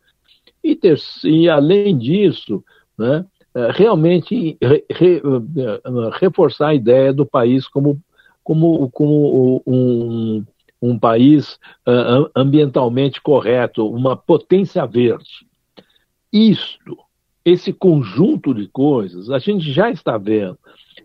e, 0.64 0.74
ter, 0.74 0.98
e 1.24 1.48
além 1.48 1.96
disso, 1.98 2.64
né, 2.96 3.26
é, 3.54 3.70
realmente 3.70 4.56
re, 4.62 4.84
re, 4.90 5.16
é, 5.16 6.18
reforçar 6.18 6.68
a 6.68 6.74
ideia 6.74 7.12
do 7.12 7.26
país 7.26 7.68
como, 7.68 8.00
como, 8.42 8.90
como 8.90 9.62
um, 9.66 10.44
um 10.80 10.98
país 10.98 11.58
uh, 11.86 12.30
ambientalmente 12.34 13.20
correto, 13.20 13.86
uma 13.86 14.16
potência 14.16 14.86
verde. 14.86 15.46
Isto 16.32 16.96
esse 17.44 17.72
conjunto 17.72 18.54
de 18.54 18.68
coisas, 18.68 19.30
a 19.30 19.38
gente 19.38 19.72
já 19.72 19.90
está 19.90 20.16
vendo, 20.16 20.58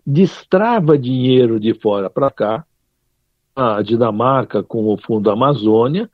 destrava 0.06 0.96
dinheiro 0.96 1.58
de 1.58 1.74
fora 1.74 2.08
para 2.08 2.30
cá, 2.30 2.64
a 3.54 3.82
Dinamarca 3.82 4.62
com 4.62 4.86
o 4.86 4.96
Fundo 4.96 5.30
Amazônia, 5.30 6.08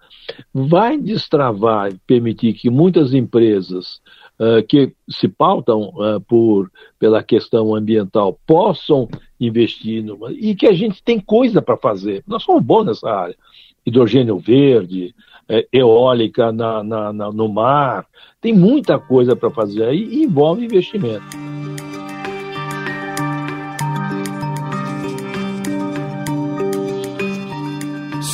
vai 0.53 0.97
destravar 0.97 1.93
e 1.93 1.99
permitir 2.07 2.55
que 2.55 2.71
muitas 2.71 3.13
empresas 3.13 4.01
uh, 4.41 4.67
que 4.67 4.95
se 5.11 5.29
pautam 5.29 5.91
uh, 5.91 6.21
por, 6.27 6.73
pela 6.99 7.23
questão 7.23 7.75
ambiental 7.75 8.39
possam 8.47 9.07
investir 9.39 10.03
numa, 10.03 10.33
e 10.33 10.55
que 10.55 10.67
a 10.67 10.73
gente 10.73 11.03
tem 11.03 11.21
coisa 11.21 11.61
para 11.61 11.77
fazer. 11.77 12.25
Nós 12.27 12.43
somos 12.43 12.63
bons 12.63 12.87
nessa 12.87 13.11
área. 13.11 13.37
Hidrogênio 13.85 14.39
verde, 14.39 15.15
é, 15.49 15.67
eólica 15.73 16.53
na, 16.53 16.83
na, 16.83 17.13
na, 17.13 17.33
no 17.33 17.49
mar. 17.49 18.07
Tem 18.41 18.53
muita 18.53 18.99
coisa 18.99 19.35
para 19.35 19.51
fazer 19.51 19.85
aí 19.85 20.05
e 20.05 20.25
envolve 20.25 20.65
investimento. 20.65 21.25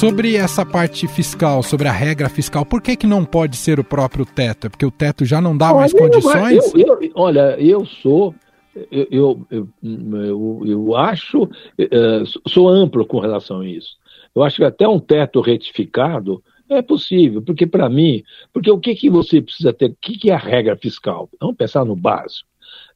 Sobre 0.01 0.35
essa 0.35 0.65
parte 0.65 1.07
fiscal, 1.07 1.63
sobre 1.63 1.87
a 1.87 1.93
regra 1.93 2.31
fiscal, 2.31 2.65
por 2.65 2.81
que, 2.81 2.97
que 2.97 3.07
não 3.07 3.23
pode 3.23 3.55
ser 3.55 3.79
o 3.79 3.85
próprio 3.85 4.25
teto? 4.25 4.67
É 4.67 4.71
porque 4.71 4.87
o 4.87 4.91
teto 4.91 5.27
já 5.27 5.43
não 5.43 5.55
dá 5.55 5.67
olha, 5.67 5.81
mais 5.81 5.93
condições? 5.93 6.75
Eu, 6.75 6.99
eu, 7.03 7.13
olha, 7.15 7.57
eu 7.61 7.85
sou. 7.85 8.35
Eu, 8.91 9.47
eu, 9.51 9.69
eu, 9.83 10.63
eu 10.65 10.97
acho. 10.97 11.47
Eh, 11.79 12.23
sou 12.49 12.71
amplo 12.71 13.05
com 13.05 13.19
relação 13.19 13.61
a 13.61 13.69
isso. 13.69 13.99
Eu 14.35 14.43
acho 14.43 14.57
que 14.57 14.65
até 14.65 14.89
um 14.89 14.99
teto 14.99 15.39
retificado 15.43 16.43
é 16.71 16.83
possível, 16.83 17.43
porque 17.43 17.67
para 17.67 17.89
mim, 17.89 18.23
porque 18.53 18.71
o 18.71 18.79
que, 18.79 18.95
que 18.95 19.11
você 19.11 19.43
precisa 19.43 19.73
ter, 19.73 19.91
o 19.91 19.97
que, 20.01 20.17
que 20.17 20.31
é 20.31 20.35
a 20.35 20.39
regra 20.39 20.77
fiscal? 20.77 21.29
Vamos 21.41 21.57
pensar 21.57 21.85
no 21.85 21.97
básico. 21.97 22.49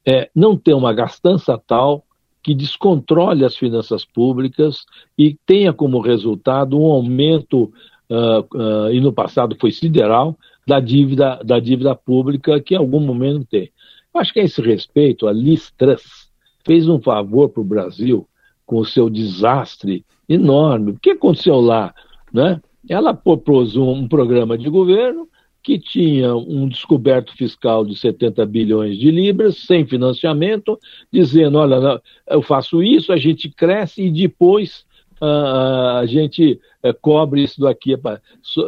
É 0.06 0.30
não 0.34 0.56
ter 0.56 0.74
uma 0.74 0.92
gastança 0.92 1.58
tal 1.58 2.04
que 2.42 2.54
descontrole 2.54 3.44
as 3.44 3.56
finanças 3.56 4.04
públicas 4.04 4.84
e 5.18 5.36
tenha 5.46 5.72
como 5.72 6.00
resultado 6.00 6.78
um 6.78 6.84
aumento, 6.84 7.72
uh, 8.10 8.56
uh, 8.56 8.92
e 8.92 9.00
no 9.00 9.12
passado 9.12 9.56
foi 9.58 9.72
sideral, 9.72 10.38
da 10.66 10.78
dívida, 10.78 11.40
da 11.44 11.58
dívida 11.58 11.94
pública 11.94 12.60
que 12.60 12.74
em 12.74 12.78
algum 12.78 13.00
momento 13.00 13.46
tem. 13.46 13.70
Acho 14.14 14.32
que 14.32 14.40
a 14.40 14.44
esse 14.44 14.60
respeito, 14.60 15.26
a 15.26 15.32
Liz 15.32 15.72
Truss 15.72 16.30
fez 16.64 16.88
um 16.88 17.00
favor 17.00 17.48
para 17.48 17.60
o 17.60 17.64
Brasil 17.64 18.28
com 18.64 18.78
o 18.78 18.84
seu 18.84 19.10
desastre 19.10 20.04
enorme. 20.28 20.92
O 20.92 20.98
que 21.00 21.10
aconteceu 21.10 21.60
lá? 21.60 21.94
Né? 22.32 22.60
Ela 22.88 23.14
propôs 23.14 23.76
um, 23.76 23.90
um 23.90 24.08
programa 24.08 24.56
de 24.58 24.68
governo 24.68 25.28
que 25.62 25.78
tinha 25.78 26.36
um 26.36 26.68
descoberto 26.68 27.34
fiscal 27.34 27.86
de 27.86 27.98
70 27.98 28.44
bilhões 28.44 28.98
de 28.98 29.10
libras, 29.10 29.56
sem 29.56 29.86
financiamento, 29.86 30.78
dizendo: 31.10 31.56
olha, 31.58 32.02
eu 32.28 32.42
faço 32.42 32.82
isso, 32.82 33.10
a 33.10 33.16
gente 33.16 33.48
cresce 33.48 34.02
e 34.02 34.10
depois 34.10 34.84
uh, 35.22 35.98
a 36.00 36.06
gente 36.06 36.60
uh, 36.84 36.94
cobre 37.00 37.42
isso 37.42 37.62
daqui. 37.62 37.94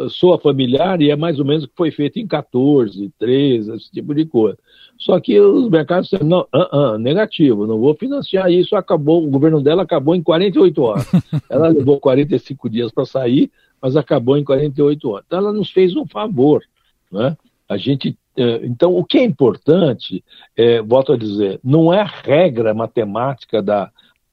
Soa 0.08 0.38
familiar 0.38 1.02
e 1.02 1.10
é 1.10 1.16
mais 1.16 1.38
ou 1.38 1.44
menos 1.44 1.64
o 1.64 1.68
que 1.68 1.76
foi 1.76 1.90
feito 1.90 2.18
em 2.18 2.26
14, 2.26 3.12
13, 3.18 3.74
esse 3.74 3.90
tipo 3.92 4.14
de 4.14 4.24
coisa. 4.24 4.58
Só 4.98 5.20
que 5.20 5.38
os 5.38 5.68
mercados 5.68 6.08
disseram, 6.08 6.26
não, 6.26 6.40
uh, 6.54 6.94
uh, 6.94 6.98
negativo, 6.98 7.66
não 7.66 7.78
vou 7.78 7.94
financiar 7.94 8.50
isso, 8.50 8.74
acabou, 8.74 9.22
o 9.22 9.30
governo 9.30 9.60
dela 9.60 9.82
acabou 9.82 10.14
em 10.14 10.22
48 10.22 10.82
horas. 10.82 11.06
Ela 11.50 11.68
levou 11.68 12.00
45 12.00 12.70
dias 12.70 12.90
para 12.90 13.04
sair, 13.04 13.50
mas 13.80 13.96
acabou 13.96 14.36
em 14.36 14.44
48 14.44 15.10
horas. 15.10 15.24
Então 15.26 15.38
ela 15.38 15.52
nos 15.52 15.70
fez 15.70 15.94
um 15.96 16.06
favor, 16.06 16.62
né? 17.10 17.36
A 17.68 17.76
gente, 17.76 18.16
eh, 18.36 18.60
então 18.64 18.96
o 18.96 19.04
que 19.04 19.18
é 19.18 19.24
importante, 19.24 20.22
é, 20.56 20.80
volto 20.80 21.12
a 21.12 21.16
dizer, 21.16 21.58
não 21.62 21.92
é 21.92 22.00
a 22.00 22.04
regra 22.04 22.72
matemática 22.72 23.60
da, 23.60 23.90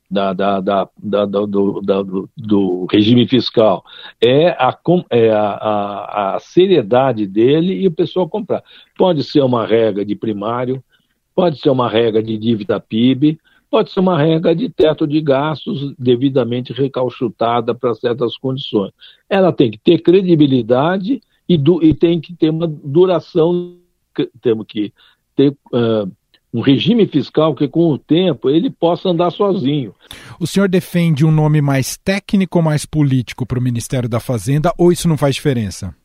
da, 0.10 0.32
da, 0.32 0.60
da, 0.60 0.90
da 0.98 1.26
do, 1.26 1.48
do, 1.82 2.30
do, 2.38 2.86
regime 2.92 3.28
fiscal, 3.28 3.84
é, 4.22 4.50
a, 4.50 4.78
é 5.10 5.32
a, 5.32 5.42
a, 5.42 6.36
a, 6.36 6.40
seriedade 6.40 7.26
dele 7.26 7.74
e 7.74 7.88
o 7.88 7.92
pessoal 7.92 8.30
comprar. 8.30 8.64
Pode 8.96 9.24
ser 9.24 9.42
uma 9.42 9.66
regra 9.66 10.06
de 10.06 10.16
primário, 10.16 10.84
pode 11.34 11.58
ser 11.58 11.72
uma 11.72 11.90
regra 11.90 12.22
de 12.22 12.38
dívida 12.38 12.80
PIB, 12.80 13.40
pode 13.74 13.90
ser 13.90 14.02
uma 14.02 14.22
regra 14.22 14.56
de 14.56 14.70
teto 14.70 15.08
de 15.08 15.20
gastos 15.20 15.96
devidamente 15.98 16.72
recalchutada 16.72 17.74
para 17.74 17.96
certas 17.96 18.38
condições. 18.38 18.92
Ela 19.28 19.52
tem 19.52 19.72
que 19.72 19.80
ter 19.80 19.98
credibilidade 19.98 21.20
e, 21.50 21.58
du, 21.58 21.84
e 21.84 21.92
tem 21.92 22.22
que 22.22 22.36
ter 22.36 22.52
uma 22.52 22.68
duração, 22.68 23.78
temos 24.44 24.68
que 24.68 24.94
ter 25.36 25.58
uh, 25.74 26.08
um 26.54 26.62
regime 26.62 27.08
fiscal 27.08 27.56
que 27.56 27.68
com 27.68 27.90
o 27.90 27.98
tempo 27.98 28.48
ele 28.48 28.70
possa 28.70 29.10
andar 29.10 29.32
sozinho. 29.32 29.96
O 30.40 30.46
senhor 30.46 30.70
defende 30.70 31.26
um 31.26 31.32
nome 31.32 31.60
mais 31.60 31.98
técnico 31.98 32.60
ou 32.60 32.64
mais 32.64 32.86
político 32.86 33.44
para 33.44 33.58
o 33.58 33.64
Ministério 33.64 34.08
da 34.08 34.20
Fazenda 34.20 34.72
ou 34.78 34.92
isso 34.92 35.08
não 35.08 35.18
faz 35.18 35.34
diferença? 35.34 35.96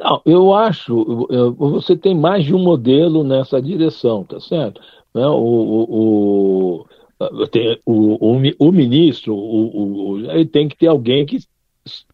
Não, 0.00 0.20
eu 0.26 0.52
acho, 0.52 1.28
você 1.56 1.96
tem 1.96 2.16
mais 2.16 2.44
de 2.44 2.52
um 2.52 2.58
modelo 2.58 3.22
nessa 3.22 3.62
direção, 3.62 4.24
tá 4.24 4.40
certo? 4.40 4.80
Né? 5.18 5.26
O, 5.26 6.84
o, 6.84 6.86
o, 7.84 8.36
o, 8.60 8.72
ministro, 8.72 9.34
o, 9.34 10.20
ele 10.30 10.46
tem 10.46 10.68
que 10.68 10.76
ter 10.76 10.86
alguém 10.86 11.26
que 11.26 11.38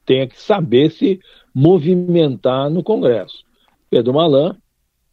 tenha 0.06 0.26
que 0.26 0.40
saber 0.40 0.90
se 0.90 1.20
movimentar 1.54 2.70
no 2.70 2.82
Congresso. 2.82 3.44
Pedro 3.90 4.14
Malan 4.14 4.56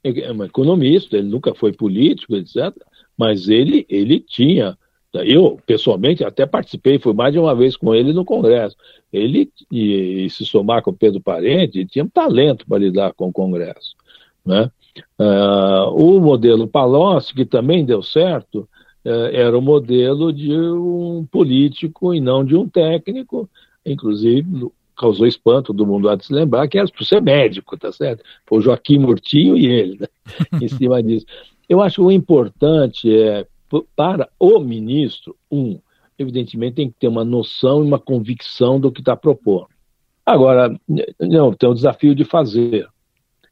é 0.03 0.31
um 0.31 0.43
economista, 0.45 1.17
ele 1.17 1.27
nunca 1.27 1.53
foi 1.53 1.73
político, 1.73 2.37
etc., 2.37 2.73
mas 3.17 3.49
ele, 3.49 3.85
ele 3.89 4.21
tinha. 4.21 4.77
Eu, 5.13 5.59
pessoalmente, 5.65 6.23
até 6.23 6.45
participei, 6.45 6.97
fui 6.97 7.13
mais 7.13 7.33
de 7.33 7.39
uma 7.39 7.53
vez 7.53 7.75
com 7.75 7.93
ele 7.93 8.13
no 8.13 8.23
Congresso. 8.23 8.77
Ele, 9.11 9.51
e, 9.69 10.25
e 10.25 10.29
se 10.29 10.45
somar 10.45 10.81
com 10.81 10.91
o 10.91 10.97
Pedro 10.97 11.19
Parente, 11.19 11.85
tinha 11.85 12.05
um 12.05 12.09
talento 12.09 12.65
para 12.65 12.79
lidar 12.79 13.13
com 13.13 13.27
o 13.27 13.33
Congresso. 13.33 13.95
Né? 14.45 14.71
Uh, 15.19 15.89
o 15.93 16.19
modelo 16.19 16.67
Palocci, 16.67 17.33
que 17.33 17.45
também 17.45 17.85
deu 17.85 18.01
certo, 18.03 18.67
uh, 19.05 19.29
era 19.31 19.57
o 19.57 19.61
modelo 19.61 20.33
de 20.33 20.53
um 20.53 21.25
político 21.31 22.13
e 22.13 22.19
não 22.19 22.43
de 22.43 22.55
um 22.55 22.67
técnico, 22.67 23.49
inclusive 23.85 24.71
causou 25.01 25.25
espanto 25.25 25.73
do 25.73 25.87
mundo 25.87 26.07
há 26.07 26.15
de 26.15 26.23
se 26.23 26.31
lembrar 26.31 26.67
que 26.67 26.77
era 26.77 26.87
por 26.87 27.03
ser 27.03 27.21
médico, 27.21 27.75
tá 27.75 27.91
certo? 27.91 28.23
Foi 28.45 28.59
o 28.59 28.61
Joaquim 28.61 28.99
Murtinho 28.99 29.57
e 29.57 29.65
ele, 29.65 29.97
né? 29.99 30.07
em 30.61 30.67
cima 30.67 31.01
disso. 31.01 31.25
Eu 31.67 31.81
acho 31.81 31.95
que 31.95 32.01
o 32.01 32.11
importante 32.11 33.11
é, 33.11 33.47
para 33.95 34.29
o 34.39 34.59
ministro, 34.59 35.35
um, 35.49 35.79
evidentemente 36.19 36.75
tem 36.75 36.89
que 36.89 36.99
ter 36.99 37.07
uma 37.07 37.25
noção 37.25 37.83
e 37.83 37.87
uma 37.87 37.97
convicção 37.97 38.79
do 38.79 38.91
que 38.91 39.01
está 39.01 39.15
propondo. 39.15 39.67
Agora, 40.23 40.79
não, 41.19 41.51
tem 41.53 41.67
o 41.67 41.73
desafio 41.73 42.13
de 42.13 42.23
fazer. 42.23 42.87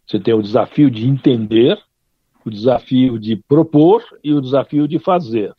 Você 0.09 0.19
tem 0.19 0.33
o 0.33 0.41
desafio 0.41 0.89
de 0.89 1.07
entender, 1.07 1.77
o 2.43 2.49
desafio 2.49 3.19
de 3.19 3.35
propor 3.35 4.03
e 4.23 4.33
o 4.33 4.41
desafio 4.41 4.87
de 4.87 4.97
fazer. 4.97 5.53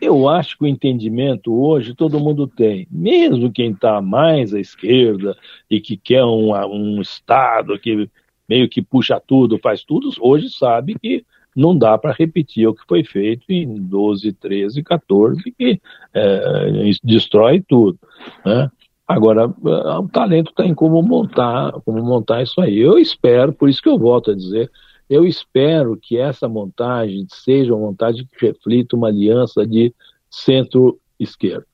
Eu 0.00 0.26
acho 0.26 0.56
que 0.56 0.64
o 0.64 0.66
entendimento 0.66 1.52
hoje 1.52 1.94
todo 1.94 2.18
mundo 2.18 2.46
tem, 2.46 2.88
mesmo 2.90 3.52
quem 3.52 3.72
está 3.72 4.00
mais 4.00 4.54
à 4.54 4.58
esquerda 4.58 5.36
e 5.70 5.82
que 5.82 5.98
quer 5.98 6.24
um, 6.24 6.54
um 6.54 7.02
Estado 7.02 7.78
que 7.78 8.08
meio 8.48 8.70
que 8.70 8.80
puxa 8.80 9.20
tudo, 9.20 9.58
faz 9.58 9.84
tudo, 9.84 10.10
hoje 10.18 10.48
sabe 10.48 10.98
que 10.98 11.22
não 11.54 11.76
dá 11.76 11.98
para 11.98 12.14
repetir 12.18 12.66
o 12.66 12.74
que 12.74 12.86
foi 12.88 13.04
feito 13.04 13.44
em 13.50 13.74
12, 13.74 14.32
13, 14.32 14.82
14, 14.82 15.42
que 15.52 15.78
é, 16.14 16.90
destrói 17.04 17.60
tudo. 17.60 17.98
Né? 18.46 18.70
Agora, 19.10 19.48
o 19.48 20.08
talento 20.08 20.50
está 20.50 20.64
em 20.64 20.72
como 20.72 21.02
montar, 21.02 21.72
como 21.84 22.00
montar 22.00 22.42
isso 22.42 22.60
aí. 22.60 22.78
Eu 22.78 22.96
espero, 22.96 23.52
por 23.52 23.68
isso 23.68 23.82
que 23.82 23.88
eu 23.88 23.98
volto 23.98 24.30
a 24.30 24.36
dizer, 24.36 24.70
eu 25.08 25.26
espero 25.26 25.98
que 26.00 26.16
essa 26.16 26.48
montagem 26.48 27.26
seja 27.28 27.74
uma 27.74 27.88
montagem 27.88 28.24
que 28.24 28.46
reflita 28.46 28.94
uma 28.94 29.08
aliança 29.08 29.66
de 29.66 29.92
centro-esquerda. 30.30 31.66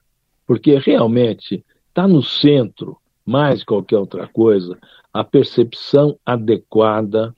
Porque 0.46 0.78
realmente 0.78 1.62
está 1.88 2.08
no 2.08 2.22
centro, 2.22 2.96
mais 3.24 3.60
que 3.60 3.66
qualquer 3.66 3.98
outra 3.98 4.26
coisa, 4.26 4.78
a 5.12 5.22
percepção 5.22 6.18
adequada 6.24 7.34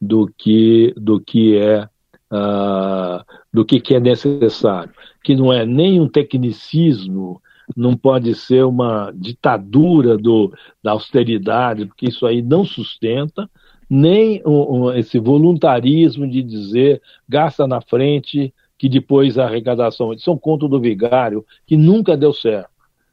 do 0.00 0.32
que, 0.38 0.94
do 0.96 1.20
que 1.20 1.56
é 1.56 1.88
uh, 2.30 3.24
do 3.52 3.64
que, 3.64 3.80
que 3.80 3.96
é 3.96 4.00
necessário, 4.00 4.92
que 5.24 5.34
não 5.34 5.52
é 5.52 5.66
nem 5.66 6.00
um 6.00 6.08
tecnicismo, 6.08 7.42
não 7.76 7.96
pode 7.96 8.34
ser 8.34 8.64
uma 8.64 9.12
ditadura 9.14 10.16
do, 10.16 10.52
da 10.82 10.92
austeridade, 10.92 11.86
porque 11.86 12.06
isso 12.06 12.26
aí 12.26 12.42
não 12.42 12.64
sustenta, 12.64 13.48
nem 13.88 14.42
um, 14.46 14.84
um, 14.84 14.92
esse 14.92 15.18
voluntarismo 15.18 16.28
de 16.28 16.42
dizer 16.42 17.02
gasta 17.28 17.66
na 17.66 17.80
frente, 17.80 18.54
que 18.78 18.88
depois 18.88 19.38
a 19.38 19.44
arrecadação. 19.44 20.12
Isso 20.12 20.30
é 20.30 20.32
um 20.32 20.38
conto 20.38 20.68
do 20.68 20.80
vigário 20.80 21.44
que 21.66 21.76
nunca 21.76 22.16
deu 22.16 22.32
certo 22.32 22.70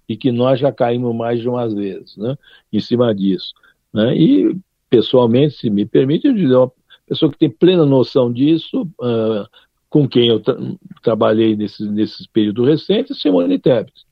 e 0.08 0.16
que 0.16 0.32
nós 0.32 0.60
já 0.60 0.72
caímos 0.72 1.14
mais 1.14 1.42
de 1.42 1.50
umas 1.50 1.74
vezes 1.74 2.16
né, 2.16 2.38
em 2.72 2.80
cima 2.80 3.14
disso. 3.14 3.54
Né? 3.94 4.16
E, 4.16 4.58
pessoalmente, 4.90 5.56
se 5.56 5.70
me 5.70 5.86
permite, 5.86 6.28
eu 6.28 6.34
dizer, 6.34 6.56
uma 6.56 6.72
pessoa 7.06 7.32
que 7.32 7.38
tem 7.38 7.50
plena 7.50 7.86
noção 7.86 8.32
disso, 8.32 8.84
uh, 9.02 9.46
com 9.90 10.08
quem 10.08 10.28
eu 10.28 10.40
tra 10.40 10.56
trabalhei 11.02 11.56
nesse, 11.56 11.84
nesse 11.90 12.28
período 12.30 12.64
recente, 12.64 13.14
Simone 13.14 13.60
Tebet. 13.60 14.07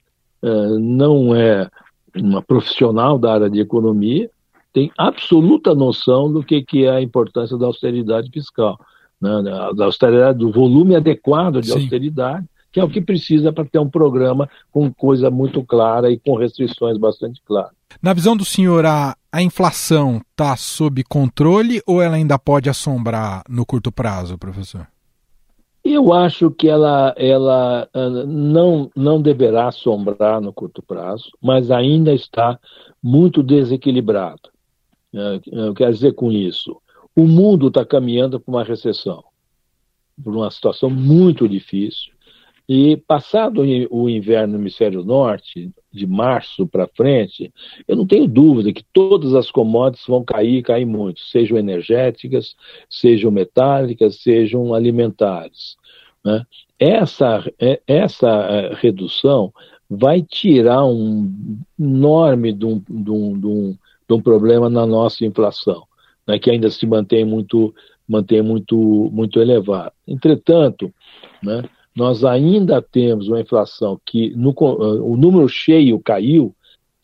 Uh, 0.45 0.77
não 0.79 1.35
é 1.35 1.67
uma 2.15 2.41
profissional 2.41 3.17
da 3.17 3.33
área 3.33 3.49
de 3.49 3.59
economia, 3.59 4.29
tem 4.71 4.91
absoluta 4.97 5.73
noção 5.73 6.31
do 6.31 6.43
que, 6.43 6.61
que 6.61 6.85
é 6.85 6.91
a 6.91 7.01
importância 7.01 7.57
da 7.57 7.65
austeridade 7.65 8.29
fiscal, 8.29 8.79
né? 9.21 9.41
da 9.75 9.85
austeridade, 9.85 10.39
do 10.39 10.51
volume 10.51 10.95
adequado 10.95 11.61
de 11.61 11.67
Sim. 11.67 11.79
austeridade, 11.79 12.45
que 12.71 12.79
é 12.81 12.83
o 12.83 12.89
que 12.89 12.99
precisa 12.99 13.53
para 13.53 13.63
ter 13.63 13.79
um 13.79 13.89
programa 13.89 14.49
com 14.69 14.93
coisa 14.93 15.31
muito 15.31 15.63
clara 15.63 16.11
e 16.11 16.19
com 16.19 16.35
restrições 16.35 16.97
bastante 16.97 17.41
claras. 17.45 17.71
Na 18.01 18.11
visão 18.11 18.35
do 18.35 18.43
senhor, 18.43 18.85
a, 18.85 19.15
a 19.31 19.41
inflação 19.41 20.21
está 20.31 20.57
sob 20.57 21.01
controle 21.05 21.81
ou 21.87 22.01
ela 22.01 22.17
ainda 22.17 22.37
pode 22.37 22.69
assombrar 22.69 23.43
no 23.49 23.65
curto 23.65 23.93
prazo, 23.93 24.37
professor? 24.37 24.85
Eu 25.87 26.11
acho 26.11 26.49
que 26.49 26.67
ela, 26.67 27.13
ela 27.15 27.87
ah, 27.93 28.09
não, 28.25 28.89
não 28.95 29.21
deverá 29.21 29.67
assombrar 29.67 30.41
no 30.41 30.51
curto 30.51 30.81
prazo, 30.81 31.29
mas 31.39 31.69
ainda 31.69 32.11
está 32.11 32.59
muito 33.03 33.43
desequilibrada. 33.43 34.49
É, 35.13 35.39
eu 35.45 35.75
quero 35.75 35.93
dizer 35.93 36.13
com 36.15 36.31
isso, 36.31 36.81
o 37.15 37.27
mundo 37.27 37.67
está 37.67 37.85
caminhando 37.85 38.39
para 38.39 38.51
uma 38.51 38.63
recessão, 38.63 39.23
por 40.23 40.35
uma 40.35 40.49
situação 40.49 40.89
muito 40.89 41.47
difícil. 41.47 42.14
E 42.67 42.97
passado 42.97 43.61
o 43.91 44.09
inverno 44.09 44.53
no 44.53 44.59
hemisfério 44.59 45.03
norte, 45.03 45.71
de 45.93 46.05
março 46.05 46.67
para 46.67 46.87
frente, 46.87 47.53
eu 47.87 47.95
não 47.95 48.05
tenho 48.05 48.27
dúvida 48.27 48.73
que 48.73 48.83
todas 48.91 49.33
as 49.33 49.49
commodities 49.49 50.05
vão 50.07 50.23
cair, 50.23 50.63
cair 50.63 50.85
muito, 50.85 51.21
sejam 51.21 51.57
energéticas, 51.57 52.55
sejam 52.89 53.31
metálicas, 53.31 54.17
sejam 54.17 54.73
alimentares. 54.73 55.77
Né? 56.23 56.43
Essa, 56.79 57.43
é, 57.59 57.79
essa 57.87 58.29
é, 58.29 58.73
redução 58.75 59.53
vai 59.89 60.21
tirar 60.21 60.85
um 60.85 61.59
enorme 61.79 62.51
de 62.51 62.65
um, 62.65 62.83
de 62.89 63.11
um, 63.11 63.39
de 63.39 63.47
um, 63.47 63.77
de 64.09 64.13
um 64.13 64.21
problema 64.21 64.69
na 64.69 64.85
nossa 64.85 65.23
inflação, 65.23 65.83
né? 66.27 66.39
que 66.39 66.49
ainda 66.49 66.69
se 66.69 66.85
mantém 66.87 67.23
muito, 67.23 67.73
mantém 68.07 68.41
muito, 68.41 68.75
muito 69.13 69.39
elevado. 69.39 69.93
Entretanto, 70.07 70.91
né? 71.41 71.63
Nós 71.95 72.25
ainda 72.25 72.81
temos 72.81 73.27
uma 73.27 73.39
inflação 73.39 73.99
que 74.05 74.31
no, 74.35 74.53
o 74.59 75.15
número 75.15 75.47
cheio 75.47 75.99
caiu, 75.99 76.53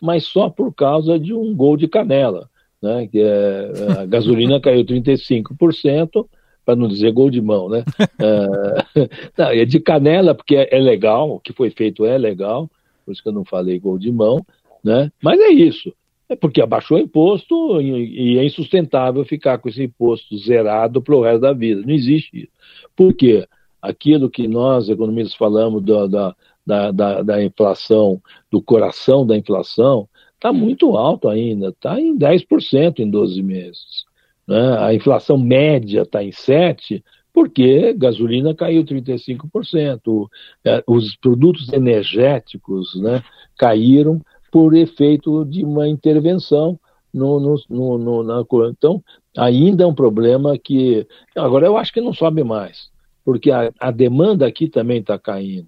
mas 0.01 0.25
só 0.25 0.49
por 0.49 0.73
causa 0.73 1.17
de 1.17 1.33
um 1.33 1.55
gol 1.55 1.77
de 1.77 1.87
canela. 1.87 2.49
Né? 2.81 3.07
Que 3.07 3.21
é, 3.21 3.71
a 3.99 4.05
gasolina 4.05 4.59
caiu 4.61 4.83
35%, 4.83 6.25
para 6.65 6.75
não 6.75 6.87
dizer 6.87 7.11
gol 7.11 7.29
de 7.29 7.41
mão, 7.41 7.69
né? 7.69 7.83
é, 8.19 9.07
não, 9.37 9.49
é 9.49 9.65
de 9.65 9.79
canela, 9.79 10.35
porque 10.35 10.55
é, 10.55 10.69
é, 10.71 10.79
legal, 10.79 11.31
o 11.31 11.39
que 11.39 11.53
foi 11.53 11.69
feito 11.69 12.05
é 12.05 12.17
legal, 12.17 12.69
por 13.05 13.11
isso 13.11 13.23
que 13.23 13.29
eu 13.29 13.33
não 13.33 13.45
falei 13.45 13.79
gol 13.79 13.97
de 13.97 14.11
mão, 14.11 14.45
né? 14.83 15.11
Mas 15.21 15.39
é 15.39 15.49
isso. 15.49 15.93
É 16.29 16.35
porque 16.35 16.61
abaixou 16.61 16.97
o 16.97 17.01
imposto 17.01 17.81
e, 17.81 18.35
e 18.35 18.37
é 18.37 18.45
insustentável 18.45 19.23
ficar 19.25 19.57
com 19.57 19.67
esse 19.67 19.83
imposto 19.83 20.37
zerado 20.37 21.01
para 21.01 21.15
o 21.15 21.21
resto 21.21 21.41
da 21.41 21.51
vida. 21.51 21.81
Não 21.81 21.93
existe 21.93 22.43
isso. 22.43 22.51
Por 22.95 23.13
quê? 23.13 23.45
Aquilo 23.81 24.29
que 24.29 24.47
nós, 24.47 24.89
economistas, 24.89 25.35
falamos 25.35 25.83
da, 25.83 26.35
da, 26.65 26.91
da, 26.91 27.21
da 27.23 27.43
inflação, 27.43 28.21
do 28.51 28.61
coração 28.61 29.25
da 29.25 29.37
inflação, 29.37 30.07
está 30.35 30.53
muito 30.53 30.95
alto 30.97 31.27
ainda, 31.27 31.69
está 31.69 31.99
em 31.99 32.17
10% 32.17 32.99
em 32.99 33.09
12 33.09 33.41
meses. 33.41 34.05
Né? 34.47 34.77
A 34.79 34.93
inflação 34.93 35.37
média 35.37 36.01
está 36.01 36.23
em 36.23 36.29
7%, 36.29 37.03
porque 37.33 37.93
gasolina 37.93 38.53
caiu 38.53 38.83
35%, 38.83 40.27
é, 40.65 40.83
os 40.85 41.15
produtos 41.15 41.71
energéticos 41.71 42.93
né, 43.01 43.23
caíram 43.57 44.21
por 44.51 44.75
efeito 44.75 45.45
de 45.45 45.63
uma 45.63 45.87
intervenção 45.87 46.77
no, 47.13 47.39
no, 47.39 47.55
no, 47.69 47.97
no 47.97 48.23
na, 48.23 48.43
então 48.69 49.01
ainda 49.37 49.85
é 49.85 49.87
um 49.87 49.95
problema 49.95 50.57
que 50.57 51.07
agora 51.35 51.65
eu 51.65 51.77
acho 51.77 51.93
que 51.93 52.01
não 52.01 52.13
sobe 52.13 52.43
mais 52.43 52.90
porque 53.23 53.51
a, 53.51 53.71
a 53.79 53.91
demanda 53.91 54.45
aqui 54.45 54.67
também 54.67 54.99
está 54.99 55.17
caindo. 55.17 55.67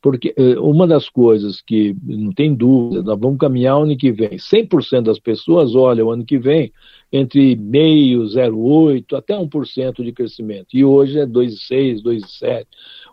Porque 0.00 0.34
eh, 0.36 0.58
uma 0.58 0.86
das 0.86 1.08
coisas 1.08 1.62
que 1.62 1.96
não 2.02 2.30
tem 2.30 2.54
dúvida, 2.54 3.02
nós 3.02 3.18
vamos 3.18 3.38
caminhar 3.38 3.80
ano 3.80 3.96
que 3.96 4.12
vem. 4.12 4.36
100% 4.36 5.02
das 5.02 5.18
pessoas 5.18 5.74
olham 5.74 6.10
ano 6.10 6.26
que 6.26 6.38
vem 6.38 6.70
entre 7.10 7.56
meio, 7.56 8.22
0,8 8.24 9.16
até 9.16 9.34
1% 9.34 10.04
de 10.04 10.12
crescimento. 10.12 10.66
E 10.74 10.84
hoje 10.84 11.18
é 11.18 11.26
2,6, 11.26 12.02
2,7. 12.02 12.66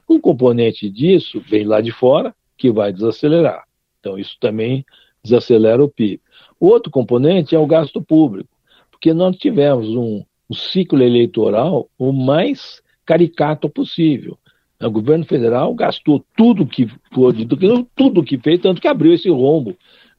Um 0.10 0.20
componente 0.20 0.90
disso 0.90 1.42
vem 1.48 1.64
lá 1.64 1.80
de 1.80 1.92
fora, 1.92 2.36
que 2.58 2.70
vai 2.70 2.92
desacelerar. 2.92 3.64
Então, 4.00 4.18
isso 4.20 4.36
também 4.40 4.86
desacelera 5.24 5.82
o 5.84 5.88
PIB. 5.88 6.20
O 6.60 6.68
outro 6.68 6.92
componente 6.92 7.56
é 7.56 7.60
o 7.60 7.66
gasto 7.66 8.02
público, 8.02 8.50
porque 8.90 9.14
nós 9.14 9.38
tivemos 9.38 9.88
um, 9.90 10.24
um 10.50 10.54
ciclo 10.54 11.02
eleitoral 11.02 11.90
o 11.98 12.12
mais 12.12 12.81
caricato 13.06 13.70
possível. 13.70 14.38
O 14.82 14.90
governo 14.90 15.26
federal 15.26 15.74
gastou 15.76 16.24
tudo 16.36 16.66
que 16.66 16.88
pôde, 17.12 17.48
tudo 17.96 18.24
que 18.24 18.38
fez, 18.38 18.60
tanto 18.60 18.82
que 18.82 18.88
abriu 18.88 19.14
esse 19.14 19.30
rombo 19.30 19.76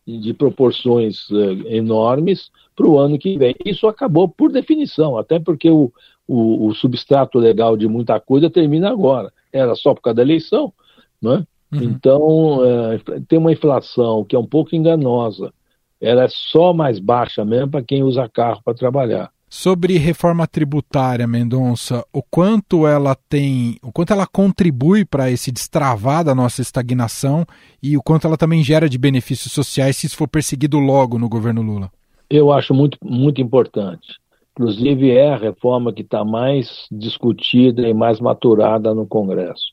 de 0.06 0.32
proporções 0.34 1.28
uh, 1.30 1.66
enormes 1.66 2.50
para 2.76 2.86
o 2.86 2.98
ano 2.98 3.18
que 3.18 3.36
vem. 3.36 3.54
Isso 3.64 3.86
acabou 3.86 4.28
por 4.28 4.50
definição, 4.50 5.16
até 5.16 5.38
porque 5.38 5.70
o, 5.70 5.92
o, 6.26 6.66
o, 6.66 6.74
substrato 6.74 7.38
legal 7.38 7.76
de 7.76 7.86
muita 7.88 8.18
coisa 8.20 8.50
termina 8.50 8.90
agora. 8.90 9.32
Era 9.52 9.74
só 9.74 9.94
por 9.94 10.00
causa 10.00 10.16
da 10.16 10.22
eleição, 10.22 10.72
né? 11.20 11.44
Uhum. 11.72 11.82
Então, 11.82 12.58
uh, 12.58 13.20
tem 13.28 13.38
uma 13.38 13.52
inflação 13.52 14.24
que 14.24 14.36
é 14.36 14.38
um 14.38 14.46
pouco 14.46 14.74
enganosa. 14.74 15.52
Ela 16.00 16.24
é 16.24 16.28
só 16.28 16.72
mais 16.72 16.98
baixa 16.98 17.44
mesmo 17.44 17.70
para 17.70 17.82
quem 17.82 18.02
usa 18.02 18.28
carro 18.28 18.60
para 18.64 18.74
trabalhar. 18.74 19.30
Sobre 19.54 19.98
reforma 19.98 20.46
tributária, 20.46 21.26
Mendonça, 21.26 22.02
o 22.10 22.22
quanto 22.22 22.86
ela 22.86 23.14
tem, 23.14 23.76
o 23.82 23.92
quanto 23.92 24.10
ela 24.10 24.26
contribui 24.26 25.04
para 25.04 25.30
esse 25.30 25.52
destravar 25.52 26.24
da 26.24 26.34
nossa 26.34 26.62
estagnação 26.62 27.44
e 27.82 27.94
o 27.94 28.02
quanto 28.02 28.26
ela 28.26 28.38
também 28.38 28.64
gera 28.64 28.88
de 28.88 28.96
benefícios 28.96 29.52
sociais 29.52 29.98
se 29.98 30.06
isso 30.06 30.16
for 30.16 30.26
perseguido 30.26 30.78
logo 30.78 31.18
no 31.18 31.28
governo 31.28 31.60
Lula? 31.60 31.90
Eu 32.30 32.50
acho 32.50 32.72
muito, 32.72 32.96
muito 33.04 33.42
importante. 33.42 34.16
Inclusive 34.52 35.10
é 35.10 35.34
a 35.34 35.36
reforma 35.36 35.92
que 35.92 36.00
está 36.00 36.24
mais 36.24 36.86
discutida 36.90 37.86
e 37.86 37.92
mais 37.92 38.20
maturada 38.20 38.94
no 38.94 39.06
Congresso. 39.06 39.66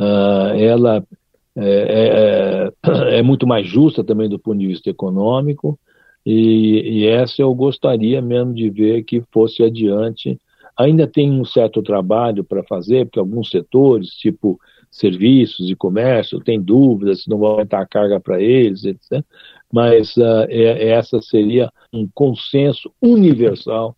Uh, 0.00 0.56
ela 0.58 1.04
é, 1.58 2.72
é, 2.88 3.18
é, 3.18 3.22
muito 3.22 3.46
mais 3.46 3.66
justa 3.66 4.02
também 4.02 4.30
do 4.30 4.38
ponto 4.38 4.58
de 4.58 4.66
vista 4.66 4.88
econômico, 4.88 5.78
e, 6.24 7.00
e, 7.00 7.06
essa 7.06 7.40
eu 7.40 7.54
gostaria 7.54 8.20
mesmo 8.20 8.54
de 8.54 8.68
ver 8.68 9.02
que 9.04 9.22
fosse 9.32 9.62
adiante. 9.62 10.38
Ainda 10.78 11.06
tem 11.06 11.30
um 11.30 11.44
certo 11.44 11.82
trabalho 11.82 12.44
para 12.44 12.62
fazer, 12.64 13.06
porque 13.06 13.18
alguns 13.18 13.50
setores, 13.50 14.10
tipo 14.10 14.58
serviços 14.90 15.70
e 15.70 15.76
comércio, 15.76 16.40
tem 16.40 16.60
dúvidas 16.60 17.22
se 17.22 17.30
não 17.30 17.38
vai 17.38 17.50
aumentar 17.50 17.80
a 17.80 17.86
carga 17.86 18.18
para 18.18 18.40
eles, 18.40 18.84
etc. 18.84 19.24
Mas 19.72 20.16
uh, 20.16 20.46
é, 20.48 20.88
essa 20.88 21.22
seria 21.22 21.70
um 21.92 22.08
consenso 22.12 22.92
universal 23.00 23.96